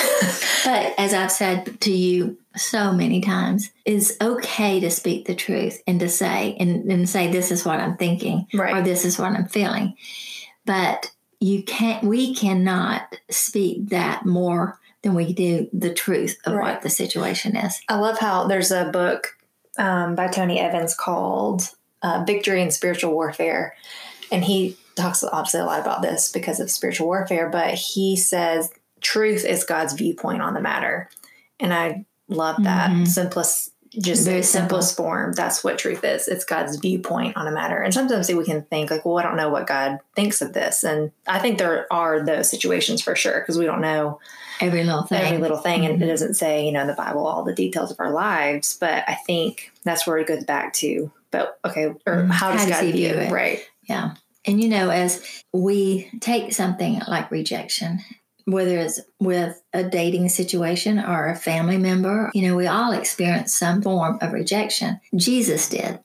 But 0.64 0.94
as 0.98 1.14
I've 1.14 1.30
said 1.30 1.80
to 1.82 1.92
you 1.92 2.36
so 2.56 2.92
many 2.92 3.20
times, 3.20 3.70
it's 3.84 4.12
okay 4.20 4.80
to 4.80 4.90
speak 4.90 5.26
the 5.26 5.34
truth 5.34 5.82
and 5.86 6.00
to 6.00 6.08
say 6.08 6.56
and, 6.58 6.90
and 6.90 7.08
say 7.08 7.30
this 7.30 7.50
is 7.50 7.64
what 7.64 7.80
I'm 7.80 7.96
thinking 7.96 8.46
or 8.54 8.82
this 8.82 9.04
is 9.04 9.18
what 9.18 9.32
I'm 9.32 9.46
feeling. 9.46 9.94
But 10.64 11.10
you 11.38 11.62
can't 11.62 12.02
we 12.02 12.34
cannot 12.34 13.14
speak 13.30 13.90
that 13.90 14.24
more 14.24 14.78
than 15.02 15.14
we 15.14 15.32
do 15.32 15.68
the 15.72 15.92
truth 15.92 16.38
of 16.44 16.54
Right. 16.54 16.72
what 16.72 16.82
the 16.82 16.90
situation 16.90 17.56
is. 17.56 17.80
I 17.88 17.96
love 17.96 18.18
how 18.18 18.46
there's 18.46 18.70
a 18.70 18.86
book 18.86 19.36
um, 19.78 20.14
by 20.14 20.28
Tony 20.28 20.58
Evans 20.58 20.94
called 20.94 21.70
uh, 22.02 22.24
Victory 22.26 22.62
in 22.62 22.70
Spiritual 22.70 23.12
Warfare. 23.12 23.74
And 24.32 24.42
he 24.42 24.76
talks 24.96 25.22
obviously 25.22 25.60
a 25.60 25.64
lot 25.64 25.80
about 25.80 26.02
this 26.02 26.32
because 26.32 26.58
of 26.58 26.70
spiritual 26.70 27.06
warfare, 27.06 27.48
but 27.50 27.74
he 27.74 28.16
says 28.16 28.70
truth 29.00 29.44
is 29.44 29.62
God's 29.62 29.92
viewpoint 29.92 30.42
on 30.42 30.54
the 30.54 30.60
matter. 30.60 31.10
And 31.60 31.72
I 31.72 32.06
love 32.28 32.56
that 32.64 32.90
Mhm. 32.90 33.06
simplest, 33.08 33.72
just 33.98 34.24
Very 34.24 34.38
the 34.38 34.42
simplest 34.46 34.96
form. 34.96 35.32
That's 35.32 35.62
what 35.64 35.78
truth 35.78 36.04
is. 36.04 36.28
It's 36.28 36.44
God's 36.44 36.76
viewpoint 36.76 37.36
on 37.36 37.46
a 37.46 37.50
matter. 37.52 37.80
And 37.80 37.94
sometimes 37.94 38.28
we 38.30 38.44
can 38.44 38.62
think 38.62 38.90
like, 38.90 39.04
well, 39.06 39.18
I 39.18 39.22
don't 39.22 39.36
know 39.36 39.48
what 39.48 39.66
God 39.66 40.00
thinks 40.14 40.42
of 40.42 40.52
this. 40.52 40.84
And 40.84 41.12
I 41.26 41.38
think 41.38 41.58
there 41.58 41.86
are 41.92 42.22
those 42.24 42.50
situations 42.50 43.00
for 43.00 43.14
sure 43.16 43.40
because 43.40 43.56
we 43.58 43.64
don't 43.64 43.80
know 43.80 44.18
Every 44.60 44.84
little 44.84 45.02
thing. 45.02 45.22
every 45.22 45.38
little 45.38 45.58
thing 45.58 45.84
and 45.86 46.02
it 46.02 46.04
Mhm. 46.04 46.08
doesn't 46.08 46.34
say 46.34 46.64
you 46.64 46.72
know 46.72 46.80
in 46.80 46.86
the 46.86 46.94
bible 46.94 47.26
all 47.26 47.42
the 47.44 47.52
details 47.54 47.90
of 47.90 48.00
our 48.00 48.10
lives 48.10 48.74
but 48.80 49.04
i 49.06 49.12
think 49.26 49.70
that's 49.84 50.06
where 50.06 50.16
it 50.16 50.26
goes 50.26 50.44
back 50.44 50.72
to 50.72 51.10
but 51.30 51.58
okay 51.62 51.84
or 52.06 52.22
Mhm. 52.24 52.30
how 52.30 52.52
does 52.52 52.62
How 52.62 52.68
god 52.70 52.84
he 52.84 52.92
view 52.92 53.08
view 53.10 53.18
it? 53.18 53.30
right 53.30 53.60
Yeah. 53.84 54.12
And 54.46 54.62
you 54.62 54.68
know, 54.70 54.88
as 54.90 55.20
we 55.52 56.08
take 56.20 56.52
something 56.54 57.02
like 57.08 57.30
rejection, 57.30 58.00
whether 58.46 58.78
it's 58.78 59.00
with 59.20 59.60
a 59.72 59.84
dating 59.84 60.28
situation 60.28 60.98
or 60.98 61.28
a 61.28 61.36
family 61.36 61.76
member, 61.76 62.30
you 62.32 62.48
know, 62.48 62.56
we 62.56 62.66
all 62.66 62.92
experience 62.92 63.54
some 63.54 63.82
form 63.82 64.18
of 64.20 64.32
rejection. 64.32 65.00
Jesus 65.14 65.68
did. 65.68 66.00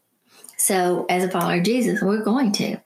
So, 0.57 1.05
as 1.10 1.24
a 1.24 1.29
follower 1.29 1.57
of 1.57 1.63
Jesus, 1.63 2.01
we're 2.01 2.24
going 2.24 2.51
to. 2.53 2.77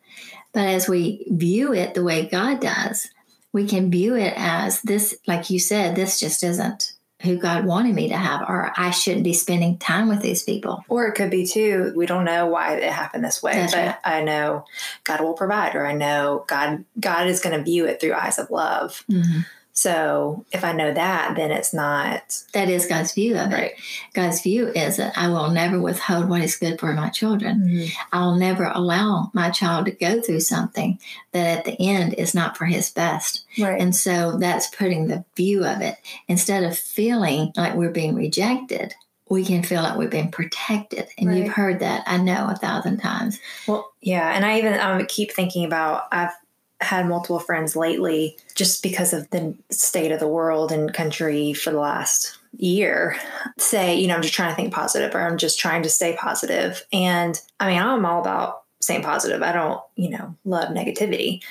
But 0.53 0.67
as 0.67 0.87
we 0.87 1.25
view 1.29 1.73
it 1.73 1.93
the 1.93 2.03
way 2.03 2.27
God 2.27 2.61
does, 2.61 3.09
we 3.51 3.65
can 3.65 3.91
view 3.91 4.15
it 4.15 4.33
as 4.37 4.81
this, 4.81 5.17
like 5.27 5.49
you 5.49 5.59
said, 5.59 5.95
this 5.95 6.19
just 6.19 6.43
isn't 6.43 6.94
who 7.25 7.37
God 7.37 7.65
wanted 7.65 7.95
me 7.95 8.09
to 8.09 8.17
have, 8.17 8.41
or 8.47 8.71
I 8.77 8.91
shouldn't 8.91 9.23
be 9.23 9.33
spending 9.33 9.77
time 9.77 10.07
with 10.07 10.21
these 10.21 10.43
people. 10.43 10.83
Or 10.87 11.07
it 11.07 11.15
could 11.15 11.29
be 11.29 11.45
too, 11.45 11.93
we 11.95 12.05
don't 12.05 12.25
know 12.25 12.45
why 12.45 12.75
it 12.75 12.91
happened 12.91 13.25
this 13.25 13.43
way, 13.43 13.53
That's 13.53 13.73
but 13.73 13.85
right. 13.85 13.97
I 14.03 14.21
know 14.21 14.65
God 15.03 15.21
will 15.21 15.33
provide, 15.33 15.75
or 15.75 15.85
I 15.85 15.93
know 15.93 16.45
God 16.47 16.85
God 16.99 17.27
is 17.27 17.41
going 17.41 17.57
to 17.57 17.63
view 17.63 17.85
it 17.85 17.99
through 17.99 18.13
eyes 18.13 18.39
of 18.39 18.49
love. 18.49 19.03
Mm-hmm. 19.11 19.41
So 19.77 20.45
if 20.53 20.63
I 20.63 20.71
know 20.71 20.93
that, 20.93 21.35
then 21.35 21.51
it's 21.51 21.73
not 21.73 22.43
That 22.53 22.69
is 22.69 22.85
God's 22.85 23.13
view 23.13 23.37
of 23.37 23.51
it. 23.51 23.53
right. 23.53 23.71
God's 24.13 24.41
view 24.41 24.69
is 24.69 24.95
that 24.97 25.17
I 25.17 25.27
will 25.27 25.51
never 25.51 25.81
withhold 25.81 26.29
what 26.29 26.41
is 26.41 26.55
good 26.55 26.79
for 26.79 26.93
my 26.93 27.09
children. 27.09 27.61
Mm-hmm. 27.67 27.99
I'll 28.13 28.35
never 28.35 28.71
allow 28.73 29.31
my 29.33 29.49
child 29.49 29.85
to 29.87 29.91
go 29.91 30.21
through 30.21 30.39
something 30.39 30.97
that 31.33 31.59
at 31.59 31.65
the 31.65 31.75
end 31.79 32.13
is 32.13 32.33
not 32.33 32.55
for 32.55 32.65
his 32.65 32.89
best. 32.89 33.43
Right. 33.59 33.79
And 33.79 33.93
so 33.93 34.37
that's 34.37 34.73
putting 34.73 35.07
the 35.07 35.25
view 35.35 35.65
of 35.65 35.81
it. 35.81 35.95
Instead 36.29 36.63
of 36.63 36.77
feeling 36.77 37.51
like 37.57 37.75
we're 37.75 37.91
being 37.91 38.15
rejected, 38.15 38.93
we 39.27 39.43
can 39.43 39.61
feel 39.61 39.81
like 39.83 39.97
we've 39.97 40.09
been 40.09 40.31
protected. 40.31 41.07
And 41.17 41.27
Right. 41.27 41.37
you've 41.39 41.53
heard 41.53 41.81
that, 41.81 42.03
I 42.07 42.15
know, 42.17 42.47
a 42.49 42.55
thousand 42.55 42.99
times. 42.99 43.39
Well, 43.67 43.91
yeah, 44.01 44.31
and 44.35 44.45
I 44.45 44.57
even 44.59 44.79
um, 44.79 45.05
keep 45.07 45.33
thinking 45.33 45.65
about 45.65 46.03
I've 46.13 46.31
had 46.81 47.07
multiple 47.07 47.39
friends 47.39 47.75
lately 47.75 48.37
just 48.53 48.83
because 48.83 49.13
of 49.13 49.29
the 49.29 49.55
state 49.71 50.11
of 50.11 50.19
the 50.19 50.27
world 50.27 50.71
and 50.71 50.93
country 50.93 51.53
for 51.53 51.71
the 51.71 51.79
last 51.79 52.37
year 52.57 53.17
say, 53.57 53.95
you 53.95 54.07
know, 54.07 54.15
I'm 54.15 54.21
just 54.21 54.33
trying 54.33 54.51
to 54.51 54.55
think 54.55 54.73
positive 54.73 55.13
or 55.15 55.21
I'm 55.21 55.37
just 55.37 55.59
trying 55.59 55.83
to 55.83 55.89
stay 55.89 56.15
positive. 56.17 56.85
And 56.91 57.39
I 57.59 57.67
mean, 57.67 57.81
I'm 57.81 58.05
all 58.05 58.21
about 58.21 58.63
staying 58.81 59.03
positive. 59.03 59.41
I 59.41 59.51
don't, 59.51 59.81
you 59.95 60.09
know, 60.09 60.35
love 60.45 60.69
negativity. 60.69 61.43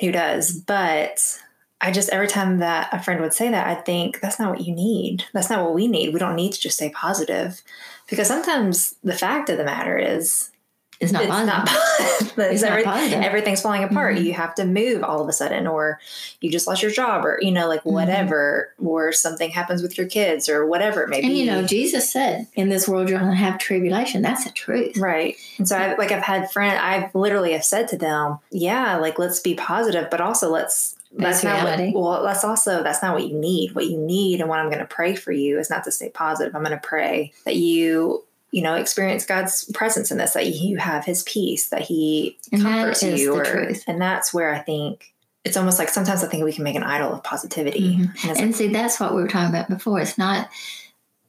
Who 0.00 0.12
does? 0.12 0.52
But 0.52 1.38
I 1.80 1.90
just 1.90 2.08
every 2.10 2.28
time 2.28 2.58
that 2.58 2.88
a 2.92 3.02
friend 3.02 3.20
would 3.20 3.34
say 3.34 3.50
that, 3.50 3.66
I 3.66 3.74
think 3.74 4.20
that's 4.20 4.38
not 4.38 4.50
what 4.50 4.66
you 4.66 4.74
need. 4.74 5.24
That's 5.32 5.50
not 5.50 5.64
what 5.64 5.74
we 5.74 5.86
need. 5.86 6.12
We 6.12 6.20
don't 6.20 6.36
need 6.36 6.52
to 6.52 6.60
just 6.60 6.76
stay 6.76 6.90
positive. 6.90 7.62
Because 8.08 8.26
sometimes 8.26 8.94
the 9.04 9.14
fact 9.14 9.50
of 9.50 9.58
the 9.58 9.64
matter 9.64 9.98
is 9.98 10.50
It's 11.00 11.12
not 11.12 11.22
it's 11.22 11.30
positive. 11.30 11.54
not 11.54 11.66
positive. 11.68 12.52
It's 12.52 12.62
not 12.62 12.84
positive. 12.84 13.20
Everything's 13.22 13.60
falling 13.62 13.84
apart. 13.84 14.16
Mhm. 14.16 14.24
You 14.24 14.32
have 14.32 14.54
to 14.56 14.64
move 14.64 15.04
all 15.04 15.20
of 15.20 15.28
a 15.28 15.32
sudden, 15.32 15.66
or 15.68 16.00
you 16.40 16.50
just 16.50 16.66
lost 16.66 16.82
your 16.82 16.90
job, 16.90 17.24
or 17.24 17.38
you 17.40 17.52
know, 17.52 17.68
like 17.68 17.84
Mhm. 17.84 17.92
whatever, 17.92 18.72
or 18.84 19.12
something 19.12 19.50
happens 19.50 19.80
with 19.80 19.96
your 19.96 20.08
kids, 20.08 20.48
or 20.48 20.66
whatever 20.66 21.02
it 21.02 21.08
may 21.08 21.20
and 21.20 21.28
be. 21.28 21.34
you 21.40 21.46
know, 21.46 21.62
Jesus 21.62 22.10
said, 22.12 22.46
in 22.54 22.68
this 22.68 22.88
world 22.88 23.08
you're 23.08 23.18
going 23.20 23.30
to 23.30 23.36
have 23.36 23.58
tribulation. 23.58 24.22
That's 24.22 24.44
the 24.44 24.50
truth. 24.50 24.96
Right. 24.96 25.36
And 25.58 25.68
so 25.68 25.76
I 25.76 25.94
like 25.94 26.10
I've 26.10 26.22
had 26.22 26.50
friends. 26.50 26.80
I've 26.82 27.14
literally 27.14 27.52
have 27.52 27.64
said 27.64 27.86
to 27.88 27.96
them, 27.96 28.38
yeah, 28.50 28.96
like 28.96 29.18
let's 29.20 29.38
be 29.40 29.54
positive, 29.54 30.08
but 30.10 30.20
also 30.20 30.50
let's 30.50 30.96
That's 31.12 31.42
that's 31.42 31.44
not 31.44 31.64
reality. 31.64 31.92
what, 31.92 32.02
well 32.02 32.22
that's 32.24 32.44
also 32.44 32.82
that's 32.82 33.02
not 33.02 33.14
what 33.14 33.26
you 33.26 33.34
need. 33.38 33.74
What 33.74 33.86
you 33.86 33.98
need 33.98 34.40
and 34.40 34.48
what 34.48 34.58
I'm 34.58 34.66
going 34.68 34.80
to 34.80 34.84
pray 34.84 35.14
for 35.14 35.30
you 35.32 35.58
is 35.58 35.70
not 35.70 35.84
to 35.84 35.92
stay 35.92 36.08
positive. 36.10 36.54
I'm 36.56 36.62
going 36.64 36.76
to 36.78 36.86
pray 36.86 37.32
that 37.44 37.56
you 37.56 38.24
you 38.50 38.62
know 38.62 38.74
experience 38.74 39.26
God's 39.26 39.64
presence 39.72 40.10
in 40.10 40.18
this 40.18 40.32
that 40.32 40.46
you 40.46 40.78
have 40.78 41.04
his 41.04 41.22
peace 41.24 41.68
that 41.68 41.82
he 41.82 42.38
And 42.52 42.62
that 42.62 42.66
comforts 42.78 43.02
is 43.02 43.20
you 43.20 43.32
the 43.34 43.40
or- 43.40 43.44
truth. 43.44 43.84
and 43.86 44.00
that's 44.00 44.32
where 44.32 44.54
I 44.54 44.58
think 44.60 45.12
it's 45.44 45.56
almost 45.56 45.78
like 45.78 45.88
sometimes 45.88 46.22
I 46.24 46.28
think 46.28 46.44
we 46.44 46.52
can 46.52 46.64
make 46.64 46.74
an 46.76 46.82
idol 46.82 47.12
of 47.12 47.22
positivity. 47.22 47.96
Mhm. 47.96 48.24
And 48.28 48.38
And 48.38 48.46
like, 48.48 48.54
see, 48.56 48.68
that's 48.68 48.98
what 49.00 49.14
we 49.14 49.22
were 49.22 49.28
talking 49.28 49.48
about 49.54 49.68
before. 49.68 50.00
It's 50.00 50.18
not 50.18 50.48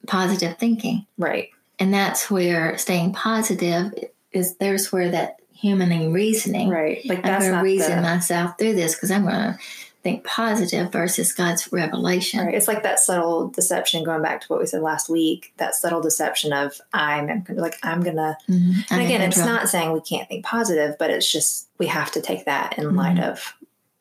positive 0.08 0.58
thinking. 0.58 1.06
right. 1.18 1.50
And 1.82 1.94
that's 1.94 2.30
where 2.30 2.78
staying 2.78 3.14
positive 3.14 3.94
is 4.34 4.56
there's 4.58 4.92
where 4.92 5.12
that 5.12 5.38
human 5.54 6.12
reasoning. 6.12 6.68
Right. 6.68 7.00
Like 7.06 7.20
I'm 7.20 7.24
that's 7.24 7.46
going 7.46 7.58
to 7.58 7.64
reason 7.64 7.96
the, 7.98 8.02
myself 8.02 8.58
through 8.58 8.74
this 8.76 8.96
because 8.96 9.12
I'm 9.12 9.24
going 9.24 9.36
to 9.36 9.58
think 10.02 10.24
positive 10.24 10.92
versus 10.92 11.34
God's 11.34 11.72
revelation. 11.74 12.46
Right. 12.46 12.56
It's 12.56 12.68
like 12.70 12.84
that 12.84 13.00
subtle 13.00 13.50
deception 13.50 14.04
going 14.04 14.22
back 14.22 14.40
to 14.42 14.48
what 14.48 14.60
we 14.60 14.66
said 14.66 14.82
last 14.82 15.10
week, 15.10 15.54
that 15.58 15.76
subtle 15.76 16.00
deception 16.02 16.54
of 16.54 16.80
I'm 16.94 17.44
like 17.50 17.78
I'm 17.84 18.02
gonna 18.02 18.38
Mhm. 18.50 18.86
I'm 18.92 19.00
and 19.00 19.02
again 19.02 19.22
it's 19.22 19.38
not 19.38 19.68
saying 19.70 19.92
we 19.92 20.02
can't 20.02 20.28
think 20.30 20.46
positive, 20.46 20.96
but 20.98 21.10
it's 21.10 21.30
just 21.30 21.68
we 21.80 21.88
have 21.88 22.12
to 22.14 22.22
take 22.22 22.46
that 22.46 22.78
in 22.78 22.86
Mm-hmm. 22.86 22.96
light 22.98 23.20
of 23.20 23.54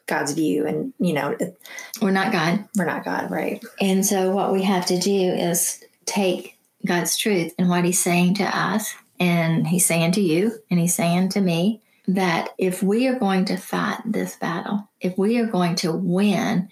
God's 0.07 0.33
view 0.33 0.67
and 0.67 0.93
you 1.01 1.13
know, 1.13 1.37
it, 1.39 1.61
We're 2.01 2.13
not 2.13 2.33
God. 2.33 2.65
we're 2.77 2.85
not 2.87 3.05
God, 3.05 3.31
right? 3.31 3.63
And 3.81 4.07
so 4.07 4.31
what 4.31 4.53
we 4.53 4.63
have 4.63 4.87
to 4.87 4.99
do 4.99 5.11
is 5.11 5.83
take 6.07 6.57
God's 6.87 7.17
truth 7.17 7.53
and 7.59 7.69
what 7.69 7.85
He's 7.85 7.99
saying 8.01 8.35
to 8.35 8.45
us, 8.45 8.95
and 9.19 9.67
He's 9.67 9.85
saying 9.85 10.13
to 10.13 10.21
you, 10.21 10.61
and 10.71 10.79
He's 10.79 10.95
saying 10.95 11.31
to 11.31 11.41
me, 11.41 11.83
that 12.09 12.55
if 12.59 12.83
we 12.83 13.07
are 13.07 13.19
going 13.19 13.45
to 13.47 13.57
fight 13.57 14.01
this 14.05 14.35
battle, 14.37 14.89
if 15.01 15.17
we 15.19 15.39
are 15.39 15.47
going 15.47 15.77
to 15.77 15.93
win, 15.93 16.69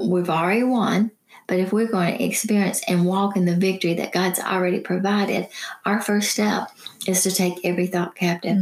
we've 0.00 0.30
already 0.30 0.64
won. 0.64 1.10
But 1.46 1.58
if 1.58 1.72
we're 1.72 1.90
going 1.90 2.16
to 2.16 2.24
experience 2.24 2.80
and 2.88 3.04
walk 3.04 3.36
in 3.36 3.44
the 3.44 3.56
victory 3.56 3.94
that 3.94 4.12
God's 4.12 4.38
already 4.40 4.80
provided, 4.80 5.48
our 5.84 6.00
first 6.00 6.30
step 6.30 6.70
is 7.06 7.22
to 7.24 7.30
take 7.30 7.60
every 7.64 7.86
thought 7.86 8.14
captive. 8.14 8.56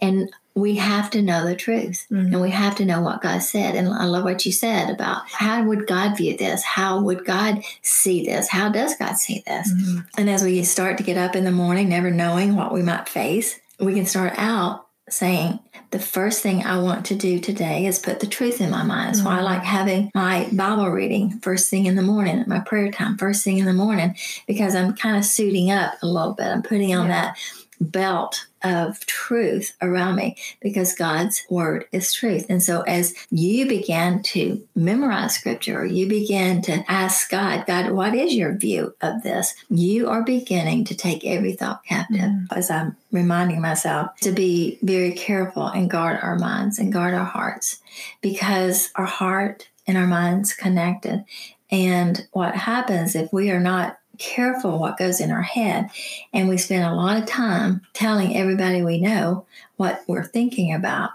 And 0.00 0.30
we 0.54 0.76
have 0.76 1.10
to 1.10 1.22
know 1.22 1.46
the 1.46 1.56
truth 1.56 2.06
Mhm. 2.12 2.32
and 2.32 2.40
we 2.42 2.50
have 2.50 2.76
to 2.76 2.84
know 2.84 3.00
what 3.00 3.22
God 3.22 3.42
said. 3.42 3.74
And 3.74 3.88
I 3.88 4.04
love 4.04 4.24
what 4.24 4.44
you 4.46 4.52
said 4.52 4.90
about 4.90 5.22
how 5.30 5.64
would 5.64 5.86
God 5.86 6.16
view 6.16 6.36
this? 6.36 6.62
How 6.62 7.00
would 7.00 7.24
God 7.24 7.62
see 7.82 8.24
this? 8.24 8.48
How 8.48 8.68
does 8.68 8.94
God 8.96 9.16
see 9.16 9.42
this? 9.46 9.72
Mhm. 9.72 10.04
And 10.18 10.30
as 10.30 10.44
we 10.44 10.62
start 10.64 10.98
to 10.98 11.02
get 11.04 11.16
up 11.16 11.34
in 11.34 11.44
the 11.44 11.50
morning, 11.50 11.88
never 11.88 12.10
knowing 12.10 12.54
what 12.54 12.72
we 12.72 12.82
might 12.82 13.08
face, 13.08 13.58
we 13.80 13.94
can 13.94 14.06
start 14.06 14.34
out 14.36 14.83
saying, 15.08 15.58
the 15.90 15.98
first 15.98 16.42
thing 16.42 16.64
I 16.64 16.80
want 16.80 17.06
to 17.06 17.14
do 17.14 17.38
today 17.38 17.86
is 17.86 17.98
put 17.98 18.20
the 18.20 18.26
truth 18.26 18.60
in 18.60 18.70
my 18.70 18.82
mind. 18.82 19.14
That's 19.14 19.24
why 19.24 19.34
I 19.34 19.36
mm-hmm. 19.36 19.44
like 19.44 19.62
having 19.62 20.10
my 20.14 20.48
Bible 20.52 20.88
reading 20.90 21.38
first 21.40 21.70
thing 21.70 21.86
in 21.86 21.94
the 21.94 22.02
morning, 22.02 22.42
my 22.46 22.60
prayer 22.60 22.90
time 22.90 23.18
first 23.18 23.44
thing 23.44 23.58
in 23.58 23.66
the 23.66 23.72
morning, 23.72 24.16
because 24.46 24.74
I'm 24.74 24.94
kind 24.94 25.16
of 25.16 25.24
suiting 25.24 25.70
up 25.70 25.94
a 26.02 26.06
little 26.06 26.32
bit. 26.32 26.46
I'm 26.46 26.62
putting 26.62 26.94
on 26.94 27.06
Yeah. 27.06 27.12
that 27.12 27.38
belt 27.80 28.46
of 28.64 29.04
truth 29.06 29.76
around 29.82 30.16
me 30.16 30.36
because 30.60 30.94
God's 30.94 31.44
word 31.50 31.84
is 31.92 32.12
truth. 32.12 32.46
And 32.48 32.62
so 32.62 32.80
as 32.82 33.14
you 33.30 33.66
begin 33.66 34.22
to 34.24 34.66
memorize 34.74 35.34
scripture, 35.34 35.80
or 35.80 35.84
you 35.84 36.08
begin 36.08 36.62
to 36.62 36.84
ask 36.90 37.30
God, 37.30 37.66
God, 37.66 37.92
what 37.92 38.14
is 38.14 38.34
your 38.34 38.56
view 38.56 38.94
of 39.00 39.22
this? 39.22 39.54
You 39.68 40.08
are 40.08 40.22
beginning 40.22 40.84
to 40.86 40.94
take 40.94 41.24
every 41.24 41.52
thought 41.52 41.84
captive 41.84 42.20
Mhm. 42.20 42.46
as 42.56 42.70
I'm 42.70 42.96
reminding 43.12 43.60
myself 43.60 44.10
to 44.22 44.32
be 44.32 44.78
very 44.82 45.12
careful 45.12 45.66
and 45.66 45.90
guard 45.90 46.18
our 46.22 46.38
minds 46.38 46.78
and 46.78 46.92
guard 46.92 47.14
our 47.14 47.24
hearts 47.24 47.78
because 48.20 48.90
our 48.96 49.04
heart 49.06 49.68
and 49.86 49.98
our 49.98 50.06
minds 50.06 50.54
connected. 50.54 51.24
And 51.70 52.26
what 52.32 52.54
happens 52.54 53.14
if 53.14 53.32
we 53.32 53.50
are 53.50 53.60
not 53.60 53.98
careful 54.18 54.78
what 54.78 54.98
goes 54.98 55.20
in 55.20 55.30
our 55.30 55.42
head 55.42 55.90
and 56.32 56.48
we 56.48 56.56
spend 56.56 56.84
a 56.84 56.94
lot 56.94 57.20
of 57.20 57.26
time 57.26 57.82
telling 57.92 58.36
everybody 58.36 58.82
we 58.82 59.00
know 59.00 59.46
what 59.76 60.02
we're 60.06 60.24
thinking 60.24 60.72
about, 60.72 61.10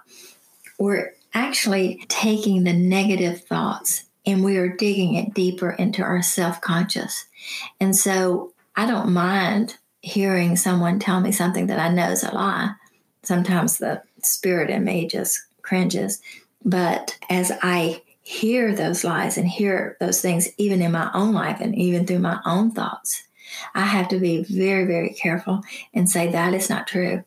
we're 0.78 1.14
actually 1.34 2.04
taking 2.08 2.64
the 2.64 2.74
negative 2.74 3.44
thoughts 3.44 4.04
and 4.26 4.44
we 4.44 4.58
are 4.58 4.76
digging 4.76 5.16
it 5.16 5.34
deeper 5.34 5.72
into 5.72 6.02
our 6.02 6.22
self 6.22 6.62
conscious. 6.62 7.26
And 7.80 7.96
so 7.96 8.54
I 8.76 8.86
don't 8.86 9.12
mind 9.12 9.78
hearing 10.02 10.56
someone 10.56 11.00
tell 11.00 11.20
me 11.20 11.32
something 11.32 11.68
that 11.68 11.80
I 11.80 11.90
know 11.90 12.12
is 12.12 12.24
a 12.24 12.34
lie. 12.34 12.72
Sometimes 13.24 13.78
the 13.78 14.02
spirit 14.22 14.70
in 14.70 14.84
me 14.84 15.08
just 15.08 15.42
cringes. 15.62 16.22
But 16.64 17.18
as 17.30 17.52
I 17.62 18.02
hear 18.30 18.76
those 18.76 19.04
lies 19.04 19.40
and 19.40 19.48
hear 19.48 19.98
those 20.00 20.22
things, 20.22 20.50
even 20.60 20.84
in 20.84 20.92
my 20.92 21.10
own 21.16 21.34
life 21.34 21.58
and 21.60 21.74
even 21.76 22.06
through 22.06 22.20
my 22.20 22.40
own 22.46 22.70
thoughts, 22.70 23.24
I 23.74 23.86
have 23.86 24.08
to 24.10 24.20
be 24.20 24.44
very, 24.44 24.86
very 24.86 25.10
careful 25.10 25.64
and 25.96 26.08
say, 26.08 26.32
that 26.32 26.54
is 26.54 26.70
not 26.70 26.86
true. 26.86 27.24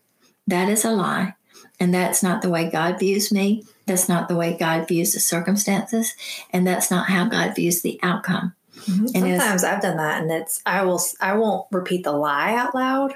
That 0.46 0.68
is 0.68 0.84
a 0.84 0.92
lie. 0.92 1.34
And 1.80 1.92
that's 1.92 2.22
not 2.22 2.40
the 2.40 2.50
way 2.50 2.70
God 2.70 3.00
views 3.00 3.32
me. 3.32 3.64
That's 3.84 4.08
not 4.08 4.28
the 4.28 4.36
way 4.36 4.56
God 4.56 4.86
views 4.86 5.12
the 5.12 5.18
circumstances. 5.18 6.14
And 6.50 6.64
that's 6.64 6.88
not 6.88 7.08
how 7.08 7.26
God 7.26 7.56
views 7.56 7.82
the 7.82 7.98
outcome. 8.04 8.54
Mm-hmm. 8.82 9.06
And 9.16 9.26
it's- 9.26 9.40
Sometimes 9.40 9.64
I've 9.64 9.82
done 9.82 9.96
that, 9.96 10.22
and 10.22 10.30
it's 10.30 10.62
I 10.64 10.82
will 10.84 11.00
I 11.20 11.34
won't 11.34 11.66
repeat 11.72 12.04
the 12.04 12.12
lie 12.12 12.54
out 12.54 12.74
loud 12.74 13.14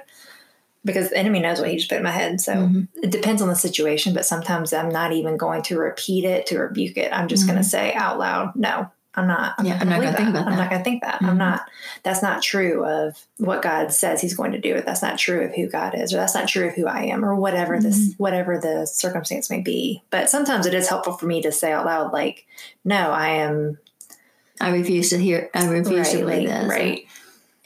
because 0.87 1.11
the 1.11 1.19
enemy 1.19 1.41
knows 1.41 1.61
what 1.61 1.69
he 1.69 1.77
just 1.77 1.91
put 1.91 1.99
in 1.99 2.05
my 2.05 2.11
head. 2.11 2.41
So 2.41 2.55
Mhm. 2.55 2.89
it 3.03 3.11
depends 3.11 3.43
on 3.43 3.49
the 3.49 3.57
situation, 3.57 4.15
but 4.15 4.25
sometimes 4.25 4.73
I'm 4.73 4.89
not 4.89 5.13
even 5.13 5.37
going 5.37 5.61
to 5.65 5.79
repeat 5.79 6.25
it 6.25 6.47
to 6.47 6.59
rebuke 6.59 6.97
it. 6.97 7.13
I'm 7.13 7.29
just 7.29 7.47
going 7.47 7.59
Mhm. 7.59 7.63
to 7.65 7.69
say 7.69 7.93
out 7.93 8.19
loud, 8.19 8.57
no. 8.57 8.89
I'm 9.19 9.27
not. 9.27 9.55
I'm 9.57 9.65
Yeah, 9.65 9.73
not 9.73 9.81
I'm 9.83 9.89
not 9.89 10.01
going 10.03 10.15
think 10.15 10.33
that. 10.35 10.47
I'm 10.47 10.57
not 10.57 10.69
going 10.69 10.81
to 10.81 10.85
think 10.85 11.03
that. 11.03 11.21
Mhm. 11.23 11.29
I'm 11.29 11.39
not. 11.39 11.63
That's 12.03 12.23
not 12.23 12.43
true 12.43 12.85
of 12.85 13.17
what 13.39 13.63
God 13.63 13.91
says 13.91 14.21
He's 14.21 14.35
going 14.35 14.53
to 14.53 14.59
do. 14.61 14.83
That's 14.85 15.01
not 15.01 15.17
true 15.19 15.41
of 15.41 15.55
who 15.55 15.69
God 15.69 15.95
is, 15.95 16.13
or 16.13 16.19
that's 16.19 16.35
not 16.35 16.49
true 16.49 16.69
of 16.69 16.75
who 16.75 16.87
I 16.87 17.05
am, 17.05 17.25
or 17.25 17.35
whatever 17.35 17.81
this, 17.81 17.97
Mm-hmm. 17.99 18.23
whatever 18.23 18.59
the 18.59 18.85
circumstance 18.87 19.49
may 19.49 19.61
be. 19.61 20.03
But 20.11 20.29
sometimes 20.29 20.67
it 20.67 20.75
is 20.75 20.89
helpful 20.91 21.15
for 21.15 21.25
me 21.25 21.41
to 21.41 21.51
say 21.51 21.73
out 21.73 21.87
loud, 21.87 22.13
like, 22.13 22.45
"No, 22.85 23.11
I 23.11 23.29
am 23.31 23.79
I 24.61 24.69
refuse 24.71 25.09
to 25.11 25.19
hear. 25.19 25.49
I 25.55 25.67
refuse 25.67 26.11
to 26.11 26.19
believe 26.19 26.49
this. 26.49 26.69
Right. 26.69 27.07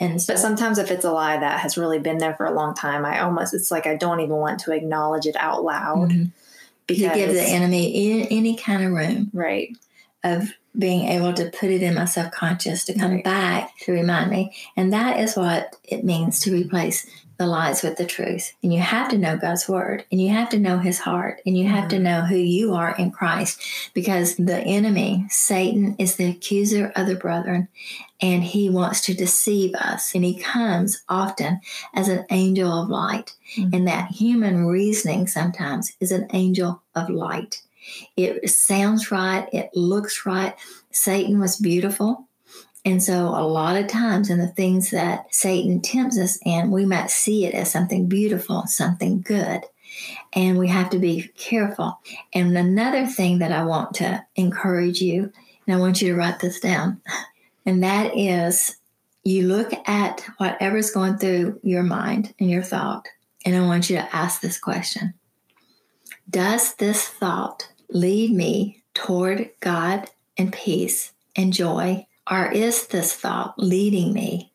And 0.01 0.21
so, 0.21 0.33
But 0.33 0.41
sometimes 0.41 0.79
if 0.79 0.91
it's 0.91 1.05
a 1.05 1.13
lie 1.13 1.39
that 1.39 1.61
has 1.61 1.77
really 1.77 1.99
been 1.99 2.19
there 2.19 2.35
for 2.35 2.47
a 2.47 2.55
long 2.55 2.75
time, 2.75 3.05
I 3.05 3.21
almost 3.21 3.53
it's 3.55 3.71
like 3.71 3.87
I 3.87 3.97
don't 3.97 4.21
even 4.21 4.37
want 4.37 4.59
to 4.61 4.73
acknowledge 4.73 5.27
it 5.27 5.37
out 5.39 5.63
loud 5.63 6.11
Mhm. 6.11 6.33
to 6.89 6.95
give 6.95 7.33
the 7.35 7.43
enemy 7.43 8.11
any, 8.11 8.31
any 8.39 8.57
kind 8.57 8.83
of 8.83 8.93
room 8.93 9.31
right. 9.35 9.77
of 10.25 10.53
being 10.79 11.09
able 11.09 11.33
to 11.35 11.51
put 11.51 11.69
it 11.71 11.83
in 11.83 11.95
my 11.95 12.05
subconscious 12.07 12.85
to 12.87 12.95
come 12.99 13.17
Right. 13.17 13.25
back 13.25 13.73
to 13.81 13.93
remind 13.93 14.31
me. 14.31 14.53
And 14.77 14.93
that 14.93 15.21
is 15.21 15.37
what 15.37 15.77
it 15.85 16.05
means 16.05 16.41
to 16.41 16.53
replace 16.53 17.07
the 17.41 17.47
lies 17.47 17.83
with 17.83 17.97
the 17.97 18.05
truth. 18.05 18.53
And 18.63 18.71
you 18.71 18.81
have 18.81 19.09
to 19.09 19.17
know 19.17 19.39
God's 19.39 19.67
word 19.67 20.05
and 20.13 20.21
you 20.21 20.29
have 20.29 20.51
to 20.51 20.59
know 20.59 20.77
his 20.77 20.99
heart 20.99 21.41
and 21.47 21.57
you 21.57 21.67
have 21.69 21.89
to 21.89 21.99
know 21.99 22.21
who 22.21 22.37
you 22.37 22.75
are 22.75 22.95
in 22.97 23.11
Christ 23.11 23.63
because 23.95 24.37
the 24.37 24.59
enemy, 24.59 25.25
Satan, 25.31 25.97
is 25.99 26.17
the 26.17 26.29
accuser 26.29 26.93
of 26.97 27.07
the 27.07 27.15
brethren 27.15 27.69
and 28.21 28.45
he 28.45 28.69
wants 28.69 29.01
to 29.07 29.15
deceive 29.15 29.75
us. 29.75 30.15
And 30.15 30.23
he 30.23 30.39
comes 30.39 31.03
often 31.09 31.63
as 31.95 32.11
an 32.11 32.27
angel 32.31 32.71
of 32.71 32.91
light. 32.91 33.33
Mhm. 33.57 33.75
And 33.75 33.89
that 33.89 34.11
human 34.11 34.67
reasoning 34.67 35.27
sometimes 35.27 35.93
is 35.99 36.13
an 36.13 36.27
angel 36.35 36.83
of 36.95 37.09
light. 37.09 37.63
It 38.19 38.51
sounds 38.51 39.11
right, 39.11 39.49
it 39.51 39.71
looks 39.75 40.27
right. 40.27 40.55
Satan 40.91 41.41
was 41.41 41.57
beautiful. 41.57 42.27
And 42.85 43.03
so, 43.03 43.29
a 43.29 43.45
lot 43.47 43.77
of 43.77 43.89
times, 43.89 44.31
in 44.31 44.39
the 44.39 44.47
things 44.47 44.91
that 44.91 45.35
Satan 45.35 45.81
tempts 45.83 46.19
us 46.19 46.39
in, 46.47 46.71
we 46.71 46.87
might 46.87 47.11
see 47.11 47.45
it 47.45 47.55
as 47.55 47.71
something 47.71 48.09
beautiful, 48.09 48.67
something 48.67 49.21
good. 49.21 49.63
And 50.33 50.59
we 50.59 50.69
have 50.69 50.89
to 50.91 50.99
be 50.99 51.31
careful. 51.37 51.99
And 52.33 52.57
another 52.57 53.07
thing 53.07 53.41
that 53.41 53.53
I 53.53 53.65
want 53.65 53.95
to 53.97 54.25
encourage 54.37 55.03
you, 55.03 55.31
and 55.67 55.77
I 55.77 55.79
want 55.79 56.01
you 56.01 56.09
to 56.09 56.17
write 56.17 56.41
this 56.41 56.59
down, 56.59 57.03
and 57.67 57.83
that 57.83 58.17
is 58.17 58.77
you 59.25 59.47
look 59.47 59.73
at 59.87 60.23
whatever's 60.39 60.91
going 60.91 61.19
through 61.19 61.61
your 61.63 61.83
mind 61.83 62.35
and 62.41 62.51
your 62.51 62.63
thought, 62.63 63.07
and 63.45 63.55
I 63.55 63.61
want 63.61 63.91
you 63.91 63.97
to 63.97 64.17
ask 64.17 64.41
this 64.41 64.59
question 64.59 65.13
Does 66.31 66.75
this 66.77 67.07
thought 67.07 67.69
lead 67.91 68.33
me 68.33 68.83
toward 68.95 69.51
God 69.61 70.09
and 70.39 70.51
peace 70.51 71.13
and 71.37 71.53
joy? 71.53 72.07
Or 72.31 72.51
is 72.51 72.87
this 72.87 73.13
thought 73.15 73.55
leading 73.59 74.13
me 74.13 74.53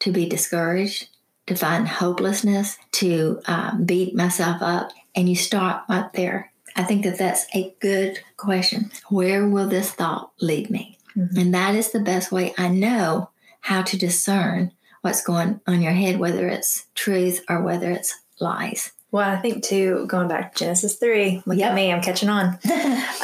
to 0.00 0.12
be 0.12 0.28
discouraged, 0.28 1.08
to 1.46 1.56
find 1.56 1.88
hopelessness, 1.88 2.78
to 2.92 3.40
um, 3.46 3.84
beat 3.84 4.14
myself 4.14 4.62
up? 4.62 4.90
And 5.14 5.28
you 5.28 5.34
start 5.36 5.82
right 5.88 6.12
there. 6.12 6.52
I 6.76 6.84
think 6.84 7.04
that 7.04 7.18
that's 7.18 7.46
a 7.54 7.74
good 7.80 8.20
question. 8.36 8.90
Where 9.08 9.48
will 9.48 9.66
this 9.66 9.90
thought 9.90 10.30
lead 10.40 10.70
me? 10.70 10.98
Mhm. 11.16 11.36
And 11.38 11.54
that 11.54 11.74
is 11.74 11.90
the 11.90 12.00
best 12.00 12.30
way 12.30 12.52
I 12.58 12.68
know 12.68 13.30
how 13.62 13.82
to 13.82 13.96
discern 13.98 14.72
what's 15.00 15.22
going 15.22 15.60
on 15.66 15.74
in 15.74 15.82
your 15.82 15.92
head, 15.92 16.18
whether 16.20 16.46
it's 16.48 16.84
truth 16.94 17.42
or 17.48 17.62
whether 17.62 17.90
it's 17.90 18.14
lies. 18.40 18.92
Well, 19.10 19.28
I 19.28 19.36
think 19.36 19.64
too, 19.64 20.04
going 20.08 20.28
back 20.28 20.52
to 20.54 20.58
Genesis 20.64 20.96
three, 20.96 21.42
look 21.46 21.56
Yep. 21.58 21.70
at 21.70 21.74
me, 21.74 21.90
I'm 21.92 22.02
catching 22.02 22.28
on. 22.28 22.58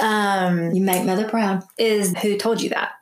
Um, 0.00 0.70
you 0.72 0.82
make 0.82 1.04
mother 1.04 1.28
proud. 1.28 1.62
is 1.78 2.16
who 2.18 2.36
told 2.38 2.62
you 2.62 2.70
that? 2.70 2.92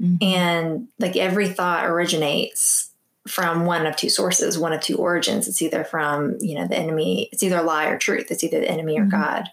Mhm. 0.00 0.18
And 0.22 0.88
like 0.98 1.16
every 1.16 1.48
thought 1.48 1.86
originates 1.86 2.90
from 3.28 3.66
one 3.66 3.86
of 3.86 3.96
two 3.96 4.08
sources, 4.08 4.58
one 4.58 4.72
of 4.72 4.80
two 4.80 4.96
origins. 4.96 5.46
It's 5.46 5.60
either 5.62 5.84
from, 5.84 6.36
you 6.40 6.54
know, 6.58 6.66
the 6.66 6.76
enemy, 6.78 7.28
it's 7.32 7.42
either 7.42 7.62
lie 7.62 7.86
or 7.86 7.98
truth. 7.98 8.30
It's 8.30 8.42
either 8.42 8.60
the 8.60 8.70
enemy 8.70 8.98
or 8.98 9.04
Mhm. 9.04 9.10
God. 9.10 9.44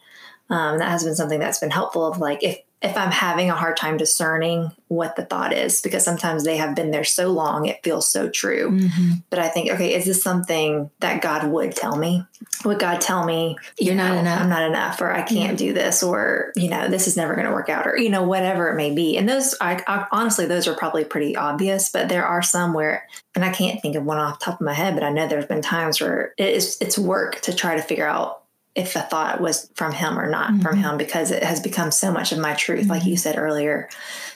Um, 0.49 0.77
that 0.79 0.89
has 0.89 1.03
been 1.03 1.15
something 1.15 1.39
that's 1.39 1.59
been 1.59 1.71
helpful 1.71 2.05
of 2.05 2.19
like 2.19 2.41
if 2.43 2.57
if 2.81 2.95
I'm 2.95 3.11
having 3.11 3.49
a 3.49 3.55
hard 3.55 3.75
time 3.75 3.97
discerning 3.97 4.71
what 4.87 5.15
the 5.15 5.25
thought 5.25 5.51
is, 5.51 5.81
because 5.81 6.03
sometimes 6.03 6.43
they 6.43 6.57
have 6.57 6.75
been 6.75 6.91
there 6.91 7.03
so 7.03 7.31
long, 7.31 7.65
it 7.65 7.83
feels 7.83 8.07
so 8.07 8.29
true. 8.29 8.69
Mhm. 8.71 9.23
But 9.31 9.39
I 9.39 9.47
think, 9.47 9.71
okay, 9.71 9.95
is 9.95 10.05
this 10.05 10.21
something 10.21 10.91
that 10.99 11.21
God 11.21 11.47
would 11.47 11.75
tell 11.75 11.95
me? 11.95 12.23
Would 12.65 12.77
God 12.79 13.01
tell 13.01 13.25
me, 13.25 13.57
you 13.79 13.87
You're 13.87 13.95
not 13.95 14.15
enough. 14.15 14.41
I'm 14.41 14.49
not 14.49 14.61
enough, 14.61 15.01
or 15.01 15.11
I 15.11 15.23
can't 15.23 15.57
do 15.57 15.73
this, 15.73 16.03
or, 16.03 16.51
you 16.55 16.69
know, 16.69 16.87
this 16.87 17.07
is 17.07 17.17
never 17.17 17.33
going 17.33 17.47
to 17.47 17.53
work 17.53 17.69
out, 17.69 17.87
or, 17.87 17.97
you 17.97 18.09
know, 18.09 18.23
whatever 18.23 18.69
it 18.69 18.75
may 18.75 18.93
be. 18.93 19.17
And 19.17 19.27
those, 19.27 19.55
I, 19.59 19.83
I 19.87 20.05
honestly, 20.11 20.45
those 20.45 20.67
are 20.67 20.75
probably 20.75 21.03
pretty 21.03 21.35
obvious, 21.35 21.89
but 21.89 22.09
there 22.09 22.25
are 22.25 22.43
some 22.43 22.73
where, 22.73 23.07
and 23.33 23.43
I 23.43 23.51
can't 23.51 23.81
think 23.81 23.95
of 23.95 24.03
one 24.03 24.19
off 24.19 24.39
the 24.39 24.45
top 24.45 24.61
of 24.61 24.65
my 24.65 24.73
head, 24.73 24.93
but 24.93 25.03
I 25.03 25.09
know 25.09 25.27
there's 25.27 25.45
been 25.45 25.61
times 25.63 25.99
where 25.99 26.33
it 26.37 26.49
is, 26.49 26.77
it's 26.79 26.97
work 26.97 27.41
to 27.41 27.55
try 27.55 27.75
to 27.75 27.81
figure 27.81 28.07
out 28.07 28.43
if 28.77 28.93
the 28.93 29.01
thought 29.01 29.41
was 29.41 29.69
from 29.73 29.91
him 29.91 30.17
or 30.19 30.29
not 30.29 30.49
from 30.61 30.77
Mhm. 30.77 30.81
him 30.83 30.97
because 30.97 31.31
it 31.31 31.43
has 31.43 31.59
become 31.59 31.91
so 31.91 32.11
much 32.11 32.31
of 32.31 32.37
my 32.37 32.53
truth 32.53 32.87
like 32.87 33.03
you 33.05 33.17
said 33.17 33.37
earlier 33.37 33.89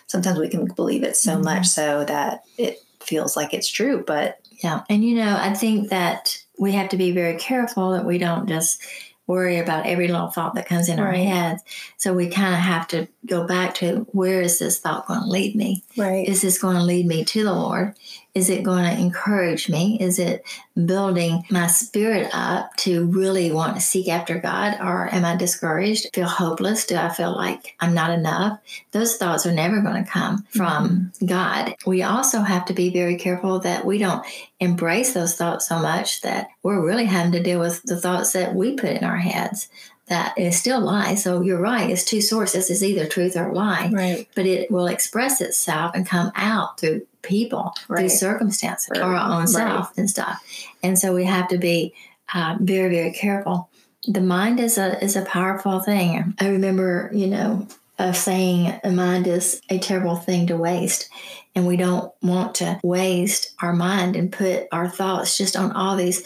sometimes 0.08 0.38
we 0.40 0.50
can 0.50 0.66
believe 0.66 1.04
it 1.04 1.16
so 1.16 1.38
Mhm. 1.38 1.44
much 1.46 1.68
so 1.68 2.04
that 2.06 2.42
it 2.58 2.80
feels 3.00 3.38
like 3.38 3.54
it's 3.54 3.70
true 3.70 4.04
but 4.06 4.40
Yeah. 4.64 4.82
And 4.90 5.04
you 5.04 5.16
know, 5.16 5.38
I 5.42 5.56
think 5.56 5.90
that 5.90 6.38
we 6.60 6.74
have 6.74 6.90
to 6.90 6.98
be 6.98 7.12
very 7.12 7.36
careful 7.38 7.94
that 7.94 8.06
we 8.06 8.20
don't 8.20 8.48
just 8.48 8.80
worry 9.26 9.58
about 9.58 9.88
every 9.88 10.08
little 10.08 10.28
thought 10.30 10.54
that 10.54 10.68
comes 10.68 10.88
in 10.88 11.00
our 11.00 11.14
heads. 11.14 11.64
So 11.98 12.14
we 12.14 12.28
kind 12.30 12.54
of 12.54 12.60
have 12.60 12.88
to 12.90 13.08
go 13.26 13.46
back 13.46 13.76
to 13.76 14.08
where 14.12 14.42
is 14.42 14.60
this 14.60 14.80
thought 14.80 15.08
going 15.08 15.22
to 15.22 15.28
lead 15.28 15.56
me? 15.56 15.84
right 15.98 16.28
Is 16.28 16.42
this 16.42 16.60
going 16.60 16.78
to 16.78 16.84
lead 16.84 17.06
me 17.06 17.24
to 17.26 17.44
the 17.44 17.54
Lord? 17.54 17.96
Is 18.34 18.50
it 18.50 18.64
going 18.64 18.86
to 18.86 19.02
encourage 19.02 19.70
me? 19.70 19.98
Is 20.00 20.18
it 20.18 20.46
building 20.86 21.44
my 21.52 21.68
spirit 21.68 22.30
up 22.34 22.74
to 22.78 23.06
really 23.08 23.52
want 23.52 23.76
to 23.76 23.82
seek 23.82 24.08
after 24.08 24.40
God? 24.40 24.78
Or 24.80 25.14
am 25.14 25.26
I 25.26 25.36
discouraged? 25.36 26.16
Feel 26.16 26.28
hopeless? 26.28 26.86
Do 26.86 26.96
I 26.96 27.10
feel 27.10 27.36
like 27.36 27.76
I'm 27.82 27.94
not 27.94 28.12
enough? 28.12 28.60
Those 28.92 29.18
thoughts 29.18 29.46
are 29.46 29.52
never 29.52 29.82
going 29.82 30.02
to 30.02 30.10
come 30.10 30.44
mm-hmm. 30.44 30.58
from 30.58 31.12
God. 31.26 31.76
We 31.86 32.04
also 32.04 32.40
have 32.40 32.66
to 32.66 32.74
be 32.74 32.90
very 32.90 33.18
careful 33.18 33.60
that 33.60 33.86
we 33.86 33.98
don't 33.98 34.26
embrace 34.62 35.14
those 35.14 35.36
thoughts 35.36 35.68
so 35.68 35.80
much 35.80 36.22
that 36.22 36.48
we're 36.64 36.86
really 36.86 37.06
having 37.06 37.34
to 37.34 37.44
deal 37.44 37.60
with 37.60 37.84
the 37.84 38.00
thoughts 38.00 38.32
that 38.32 38.56
we 38.56 38.76
put 38.76 38.92
in 38.92 39.04
our 39.04 39.18
heads. 39.18 39.68
That 40.08 40.38
is 40.38 40.58
still 40.60 40.82
lie. 40.82 41.16
So 41.16 41.42
you're 41.42 41.62
right. 41.62 41.90
It's 41.90 42.04
two 42.04 42.20
sources. 42.22 42.70
It's 42.70 42.84
either 42.84 43.06
truth 43.08 43.38
or 43.38 43.54
lie 43.54 43.90
right 43.94 44.28
but 44.36 44.46
it 44.46 44.70
will 44.70 44.88
express 44.88 45.40
itself 45.42 45.92
and 45.96 46.06
come 46.06 46.32
out 46.36 46.80
through 46.80 47.08
people, 47.22 47.74
through 47.88 48.10
circumstances, 48.10 48.90
Right. 48.92 49.02
or 49.02 49.16
our 49.16 49.40
own 49.42 49.48
self 49.48 49.98
and 49.98 50.10
stuff. 50.10 50.44
And 50.84 50.98
so 51.00 51.14
we 51.14 51.24
have 51.26 51.48
to 51.50 51.58
be 51.58 51.94
uh, 52.34 52.58
very, 52.60 52.94
very 52.94 53.12
careful. 53.14 53.70
The 54.08 54.22
mind 54.22 54.60
is 54.60 54.78
a 54.78 55.02
is 55.04 55.16
a 55.16 55.22
powerful 55.26 55.80
thing. 55.80 56.34
I 56.40 56.50
remember, 56.50 57.10
you 57.14 57.28
know, 57.28 57.68
of 58.00 58.18
saying 58.18 58.80
a 58.84 58.92
mind 58.92 59.28
is 59.28 59.62
a 59.70 59.78
terrible 59.78 60.16
thing 60.16 60.48
to 60.48 60.58
waste. 60.58 61.10
And 61.54 61.68
we 61.68 61.78
don't 61.78 62.12
want 62.24 62.56
to 62.56 62.80
waste 62.84 63.54
our 63.62 63.74
mind 63.74 64.16
and 64.16 64.32
put 64.32 64.68
our 64.72 64.90
thoughts 64.90 65.38
just 65.38 65.56
on 65.56 65.72
all 65.74 65.96
these 65.96 66.24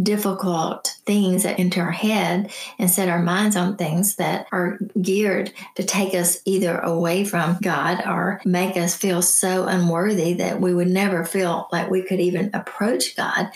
difficult 0.00 0.96
things 1.06 1.42
that 1.44 1.58
enter 1.58 1.82
our 1.82 1.90
head 1.90 2.52
and 2.78 2.90
set 2.90 3.08
our 3.08 3.22
minds 3.22 3.56
on 3.56 3.76
things 3.76 4.16
that 4.16 4.46
are 4.52 4.78
geared 5.00 5.52
to 5.76 5.84
take 5.84 6.14
us 6.14 6.38
either 6.44 6.78
away 6.78 7.24
from 7.24 7.58
God 7.62 8.02
or 8.06 8.40
make 8.44 8.76
us 8.76 8.96
feel 8.96 9.22
so 9.22 9.66
unworthy 9.66 10.34
that 10.34 10.60
we 10.60 10.74
would 10.74 10.88
never 10.88 11.24
feel 11.24 11.68
like 11.72 11.90
we 11.90 12.02
could 12.02 12.20
even 12.20 12.50
approach 12.54 13.16
God. 13.16 13.50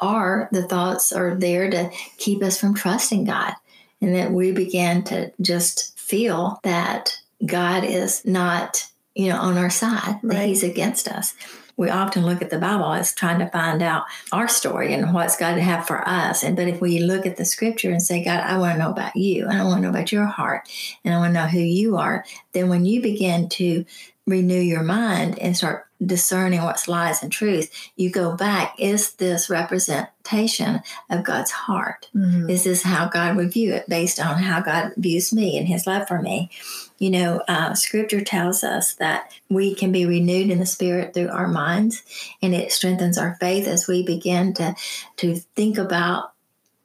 Or 0.00 0.48
the 0.52 0.66
thoughts 0.66 1.12
are 1.12 1.34
there 1.34 1.70
to 1.70 1.90
keep 2.18 2.42
us 2.42 2.58
from 2.58 2.74
trusting 2.74 3.24
God 3.24 3.54
and 4.00 4.14
that 4.14 4.32
we 4.32 4.52
begin 4.52 5.02
to 5.04 5.32
just 5.40 5.98
feel 5.98 6.60
that 6.62 7.20
God 7.44 7.84
is 7.84 8.24
not, 8.24 8.86
you 9.14 9.28
know, 9.28 9.38
on 9.38 9.58
our 9.58 9.70
side, 9.70 10.20
that 10.22 10.46
He's 10.46 10.62
against 10.62 11.08
us. 11.08 11.34
We 11.78 11.88
often 11.88 12.26
look 12.26 12.42
at 12.42 12.50
the 12.50 12.58
Bible 12.58 12.92
as 12.92 13.14
trying 13.14 13.38
to 13.38 13.48
find 13.48 13.82
out 13.82 14.04
our 14.32 14.48
story 14.48 14.92
and 14.92 15.14
what's 15.14 15.38
God 15.38 15.54
to 15.54 15.62
have 15.62 15.86
for 15.86 16.06
us. 16.06 16.42
And 16.42 16.56
but 16.56 16.68
if 16.68 16.80
we 16.80 16.98
look 16.98 17.24
at 17.24 17.38
the 17.38 17.46
scripture 17.46 17.90
and 17.90 18.02
say, 18.02 18.22
God, 18.22 18.40
I 18.40 18.58
want 18.58 18.74
to 18.74 18.78
know 18.78 18.90
about 18.90 19.16
you, 19.16 19.46
and 19.48 19.56
I 19.56 19.64
want 19.64 19.78
to 19.78 19.82
know 19.82 19.90
about 19.90 20.12
your 20.12 20.26
heart, 20.26 20.68
and 21.04 21.14
I 21.14 21.18
want 21.18 21.34
to 21.34 21.40
know 21.40 21.46
who 21.46 21.60
you 21.60 21.96
are, 21.96 22.24
then 22.52 22.68
when 22.68 22.84
you 22.84 23.00
begin 23.00 23.48
to 23.50 23.86
renew 24.26 24.60
your 24.60 24.82
mind 24.82 25.38
and 25.38 25.56
start 25.56 25.87
discerning 26.04 26.62
what's 26.62 26.88
lies 26.88 27.22
and 27.22 27.32
truth, 27.32 27.70
you 27.96 28.10
go 28.10 28.36
back. 28.36 28.74
Is 28.78 29.14
this 29.14 29.50
representation 29.50 30.80
of 31.10 31.24
God's 31.24 31.50
heart? 31.50 32.08
Mhm. 32.14 32.48
Is 32.50 32.64
this 32.64 32.82
how 32.82 33.08
God 33.08 33.36
would 33.36 33.52
view 33.52 33.74
it 33.74 33.88
based 33.88 34.20
on 34.20 34.42
how 34.42 34.60
God 34.60 34.92
views 34.96 35.32
me 35.32 35.58
and 35.58 35.66
his 35.66 35.86
love 35.86 36.06
for 36.06 36.22
me? 36.22 36.50
You 36.98 37.10
know, 37.10 37.42
uh, 37.48 37.74
scripture 37.74 38.20
tells 38.20 38.62
us 38.62 38.94
that 38.94 39.32
we 39.48 39.74
can 39.74 39.92
be 39.92 40.06
renewed 40.06 40.50
in 40.50 40.58
the 40.58 40.66
spirit 40.66 41.14
through 41.14 41.30
our 41.30 41.48
minds, 41.48 42.02
and 42.42 42.54
it 42.54 42.72
strengthens 42.72 43.18
our 43.18 43.36
faith 43.40 43.66
as 43.66 43.86
we 43.88 44.04
begin 44.04 44.54
to, 44.54 44.74
to 45.18 45.36
think 45.56 45.78
about 45.78 46.32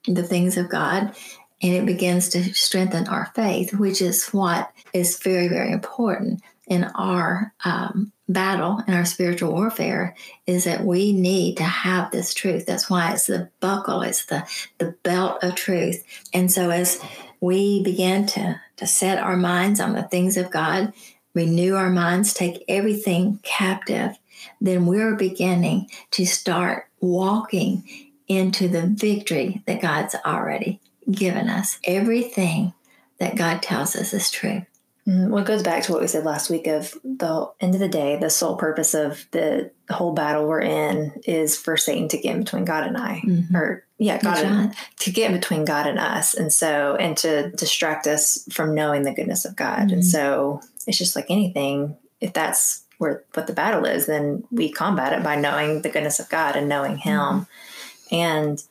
the 0.08 0.24
things 0.24 0.58
of 0.58 0.70
God. 0.70 1.16
And 1.62 1.74
it 1.74 1.86
begins 1.86 2.30
to 2.30 2.54
strengthen 2.54 3.08
our 3.08 3.32
faith, 3.36 3.74
which 3.74 4.02
is 4.02 4.28
what 4.30 4.72
is 4.92 5.18
very, 5.20 5.48
very 5.48 5.72
important 5.72 6.42
in 6.68 6.86
our 6.96 7.54
um, 7.64 8.12
battle 8.30 8.82
in 8.88 8.94
our 8.94 9.06
spiritual 9.06 9.52
warfare 9.52 10.16
is 10.48 10.64
that 10.64 10.86
we 10.86 11.12
need 11.12 11.58
to 11.58 11.64
have 11.64 12.12
this 12.12 12.34
truth. 12.34 12.66
That's 12.66 12.90
why 12.90 13.12
it's 13.12 13.28
the 13.28 13.50
buckle, 13.60 14.02
it's 14.02 14.26
the 14.26 14.48
the 14.78 14.96
belt 15.04 15.44
of 15.44 15.56
truth. 15.56 16.04
And 16.34 16.52
so 16.52 16.70
as 16.70 17.02
we 17.42 17.84
begin 17.84 18.26
to 18.28 18.60
to 18.78 18.88
set 18.88 19.20
our 19.20 19.38
minds 19.38 19.80
on 19.80 19.94
the 19.94 20.04
things 20.04 20.38
of 20.38 20.52
God, 20.52 20.94
renew 21.34 21.76
our 21.76 21.90
minds, 21.90 22.34
take 22.34 22.64
everything 22.68 23.40
captive, 23.44 24.18
then 24.62 24.86
we're 24.86 25.16
beginning 25.16 25.90
to 26.12 26.26
start 26.26 26.88
walking 27.00 27.84
into 28.28 28.68
the 28.68 28.88
victory 28.88 29.62
that 29.68 29.82
God's 29.82 30.16
already 30.26 30.80
given 31.12 31.50
us. 31.50 31.80
Everything 31.84 32.74
that 33.20 33.36
God 33.36 33.62
tells 33.62 33.96
us 33.96 34.14
is 34.14 34.32
true. 34.32 34.66
Mm, 35.08 35.30
well, 35.30 35.44
it 35.44 35.48
goes 35.48 35.64
back 35.64 35.84
to 35.84 35.92
what 35.92 36.02
we 36.02 36.08
said 36.08 36.24
last 36.24 36.50
week 36.50 36.68
of 36.68 36.94
the 37.04 37.52
end 37.60 37.74
of 37.74 37.82
the 37.82 37.90
day, 37.90 38.18
the 38.18 38.30
sole 38.30 38.56
purpose 38.56 38.94
of 38.94 39.26
the, 39.32 39.72
the 39.88 39.94
whole 39.94 40.14
battle 40.14 40.48
we're 40.48 40.62
in 40.62 41.12
is 41.26 41.58
for 41.58 41.76
Satan 41.76 42.08
to 42.10 42.18
get 42.18 42.36
in 42.36 42.44
between 42.44 42.64
God 42.64 42.88
and 42.88 42.96
I. 42.96 43.22
Mm-hmm. 43.26 43.56
Or, 43.56 43.86
yeah, 43.98 44.20
God 44.20 44.46
and, 44.46 44.76
to 45.00 45.12
get 45.12 45.32
in 45.32 45.38
between 45.38 45.66
God 45.66 45.88
and 45.88 46.00
us. 46.00 46.34
And 46.34 46.54
so, 46.54 46.96
and 46.96 47.18
to 47.18 47.52
distract 47.52 48.08
us 48.08 48.48
from 48.52 48.74
knowing 48.74 49.04
the 49.04 49.14
goodness 49.14 49.44
of 49.44 49.58
God. 49.58 49.88
Mm-hmm. 49.88 49.94
And 49.96 50.06
so 50.06 50.62
it's 50.88 50.98
just 50.98 51.18
like 51.18 51.26
anything, 51.30 51.98
if 52.22 52.32
that's 52.32 52.84
where 52.98 53.24
what 53.34 53.48
the 53.48 53.54
battle 53.54 53.86
is, 53.86 54.06
then 54.06 54.46
we 54.52 54.72
combat 54.72 55.12
it 55.12 55.24
by 55.24 55.36
knowing 55.36 55.82
the 55.82 55.90
goodness 55.90 56.20
of 56.20 56.30
God 56.30 56.56
and 56.56 56.70
knowing 56.70 56.98
Him. 56.98 57.20
Mm-hmm. 57.20 58.16
And 58.16 58.64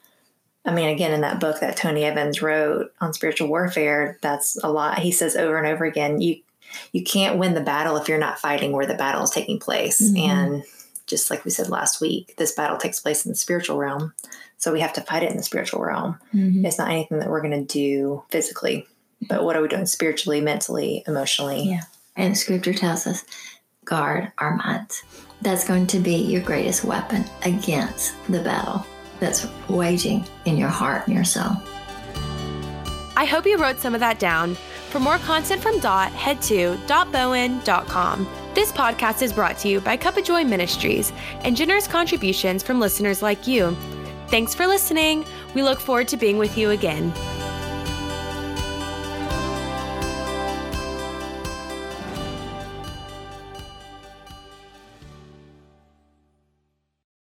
I 0.65 0.73
mean, 0.73 0.89
again, 0.89 1.13
in 1.13 1.23
that 1.23 1.41
book 1.41 1.61
that 1.61 1.77
Tony 1.77 2.05
Evans 2.05 2.41
wrote 2.41 2.93
on 3.01 3.13
spiritual 3.13 3.49
warfare, 3.49 4.19
that's 4.23 4.57
a 4.63 4.71
lot. 4.71 5.01
He 5.01 5.11
says 5.11 5.35
over 5.35 5.59
and 5.59 5.67
over 5.67 5.85
again, 5.85 6.21
you 6.21 6.37
you 6.93 7.03
can't 7.03 7.39
win 7.39 7.55
the 7.55 7.61
battle 7.61 7.97
if 7.97 8.09
you're 8.09 8.19
not 8.19 8.39
fighting 8.39 8.73
where 8.73 8.87
the 8.87 8.95
battle 8.95 9.23
is 9.23 9.31
taking 9.31 9.59
place. 9.59 10.01
Mm-hmm. 10.01 10.31
And 10.31 10.65
just 11.07 11.31
like 11.31 11.45
we 11.45 11.51
said 11.51 11.69
last 11.69 12.01
week, 12.01 12.35
this 12.39 12.53
battle 12.53 12.79
takes 12.79 13.01
place 13.01 13.27
in 13.27 13.33
the 13.33 13.37
spiritual 13.37 13.77
realm. 13.77 14.15
So 14.57 14.73
we 14.73 14.81
have 14.81 14.93
to 14.95 15.01
fight 15.03 15.23
it 15.23 15.31
in 15.31 15.37
the 15.37 15.43
spiritual 15.43 15.83
realm. 15.83 16.19
Mm-hmm. 16.33 16.65
It's 16.65 16.79
not 16.79 16.91
anything 16.91 17.19
that 17.19 17.29
we're 17.29 17.43
going 17.43 17.67
to 17.67 17.73
do 17.73 18.23
physically, 18.31 18.87
but 19.29 19.45
what 19.45 19.57
are 19.57 19.63
we 19.63 19.69
doing 19.69 19.87
spiritually, 19.87 20.41
mentally, 20.41 21.03
emotionally? 21.07 21.65
Yeah. 21.65 21.83
And 22.17 22.39
scripture 22.39 22.73
tells 22.73 23.07
us 23.07 23.25
guard 23.85 24.33
our 24.39 24.57
minds. 24.57 25.03
That's 25.43 25.67
going 25.67 25.89
to 25.89 25.99
be 25.99 26.15
your 26.15 26.43
greatest 26.43 26.85
weapon 26.85 27.25
against 27.43 28.15
the 28.29 28.41
battle 28.41 28.87
that's 29.23 29.47
waging 29.69 30.27
in 30.45 30.57
your 30.57 30.69
heart 30.69 31.07
and 31.07 31.15
your 31.15 31.25
soul. 31.25 31.53
I 33.17 33.25
hope 33.25 33.47
you 33.47 33.57
wrote 33.57 33.79
some 33.79 33.95
of 33.95 34.01
that 34.01 34.19
down. 34.19 34.57
For 34.91 34.99
more 34.99 35.19
content 35.19 35.63
from 35.63 35.79
Dot, 35.79 36.13
head 36.13 36.43
to 36.43 36.77
dotbowen.com. 36.87 38.29
This 38.55 38.73
podcast 38.73 39.23
is 39.23 39.33
brought 39.33 39.57
to 39.59 39.69
you 39.69 39.81
by 39.81 39.97
Cup 39.97 40.17
of 40.17 40.25
Joy 40.25 40.45
Ministries 40.45 41.13
and 41.43 41.57
generous 41.57 41.87
contributions 41.87 42.63
from 42.63 42.81
listeners 42.81 43.23
like 43.23 43.47
you. 43.47 43.77
Thanks 44.27 44.55
for 44.55 44.67
listening. 44.67 45.25
We 45.55 45.63
look 45.63 45.81
forward 45.81 46.09
to 46.09 46.17
being 46.17 46.37
with 46.37 46.59
you 46.59 46.71
again. 46.71 47.13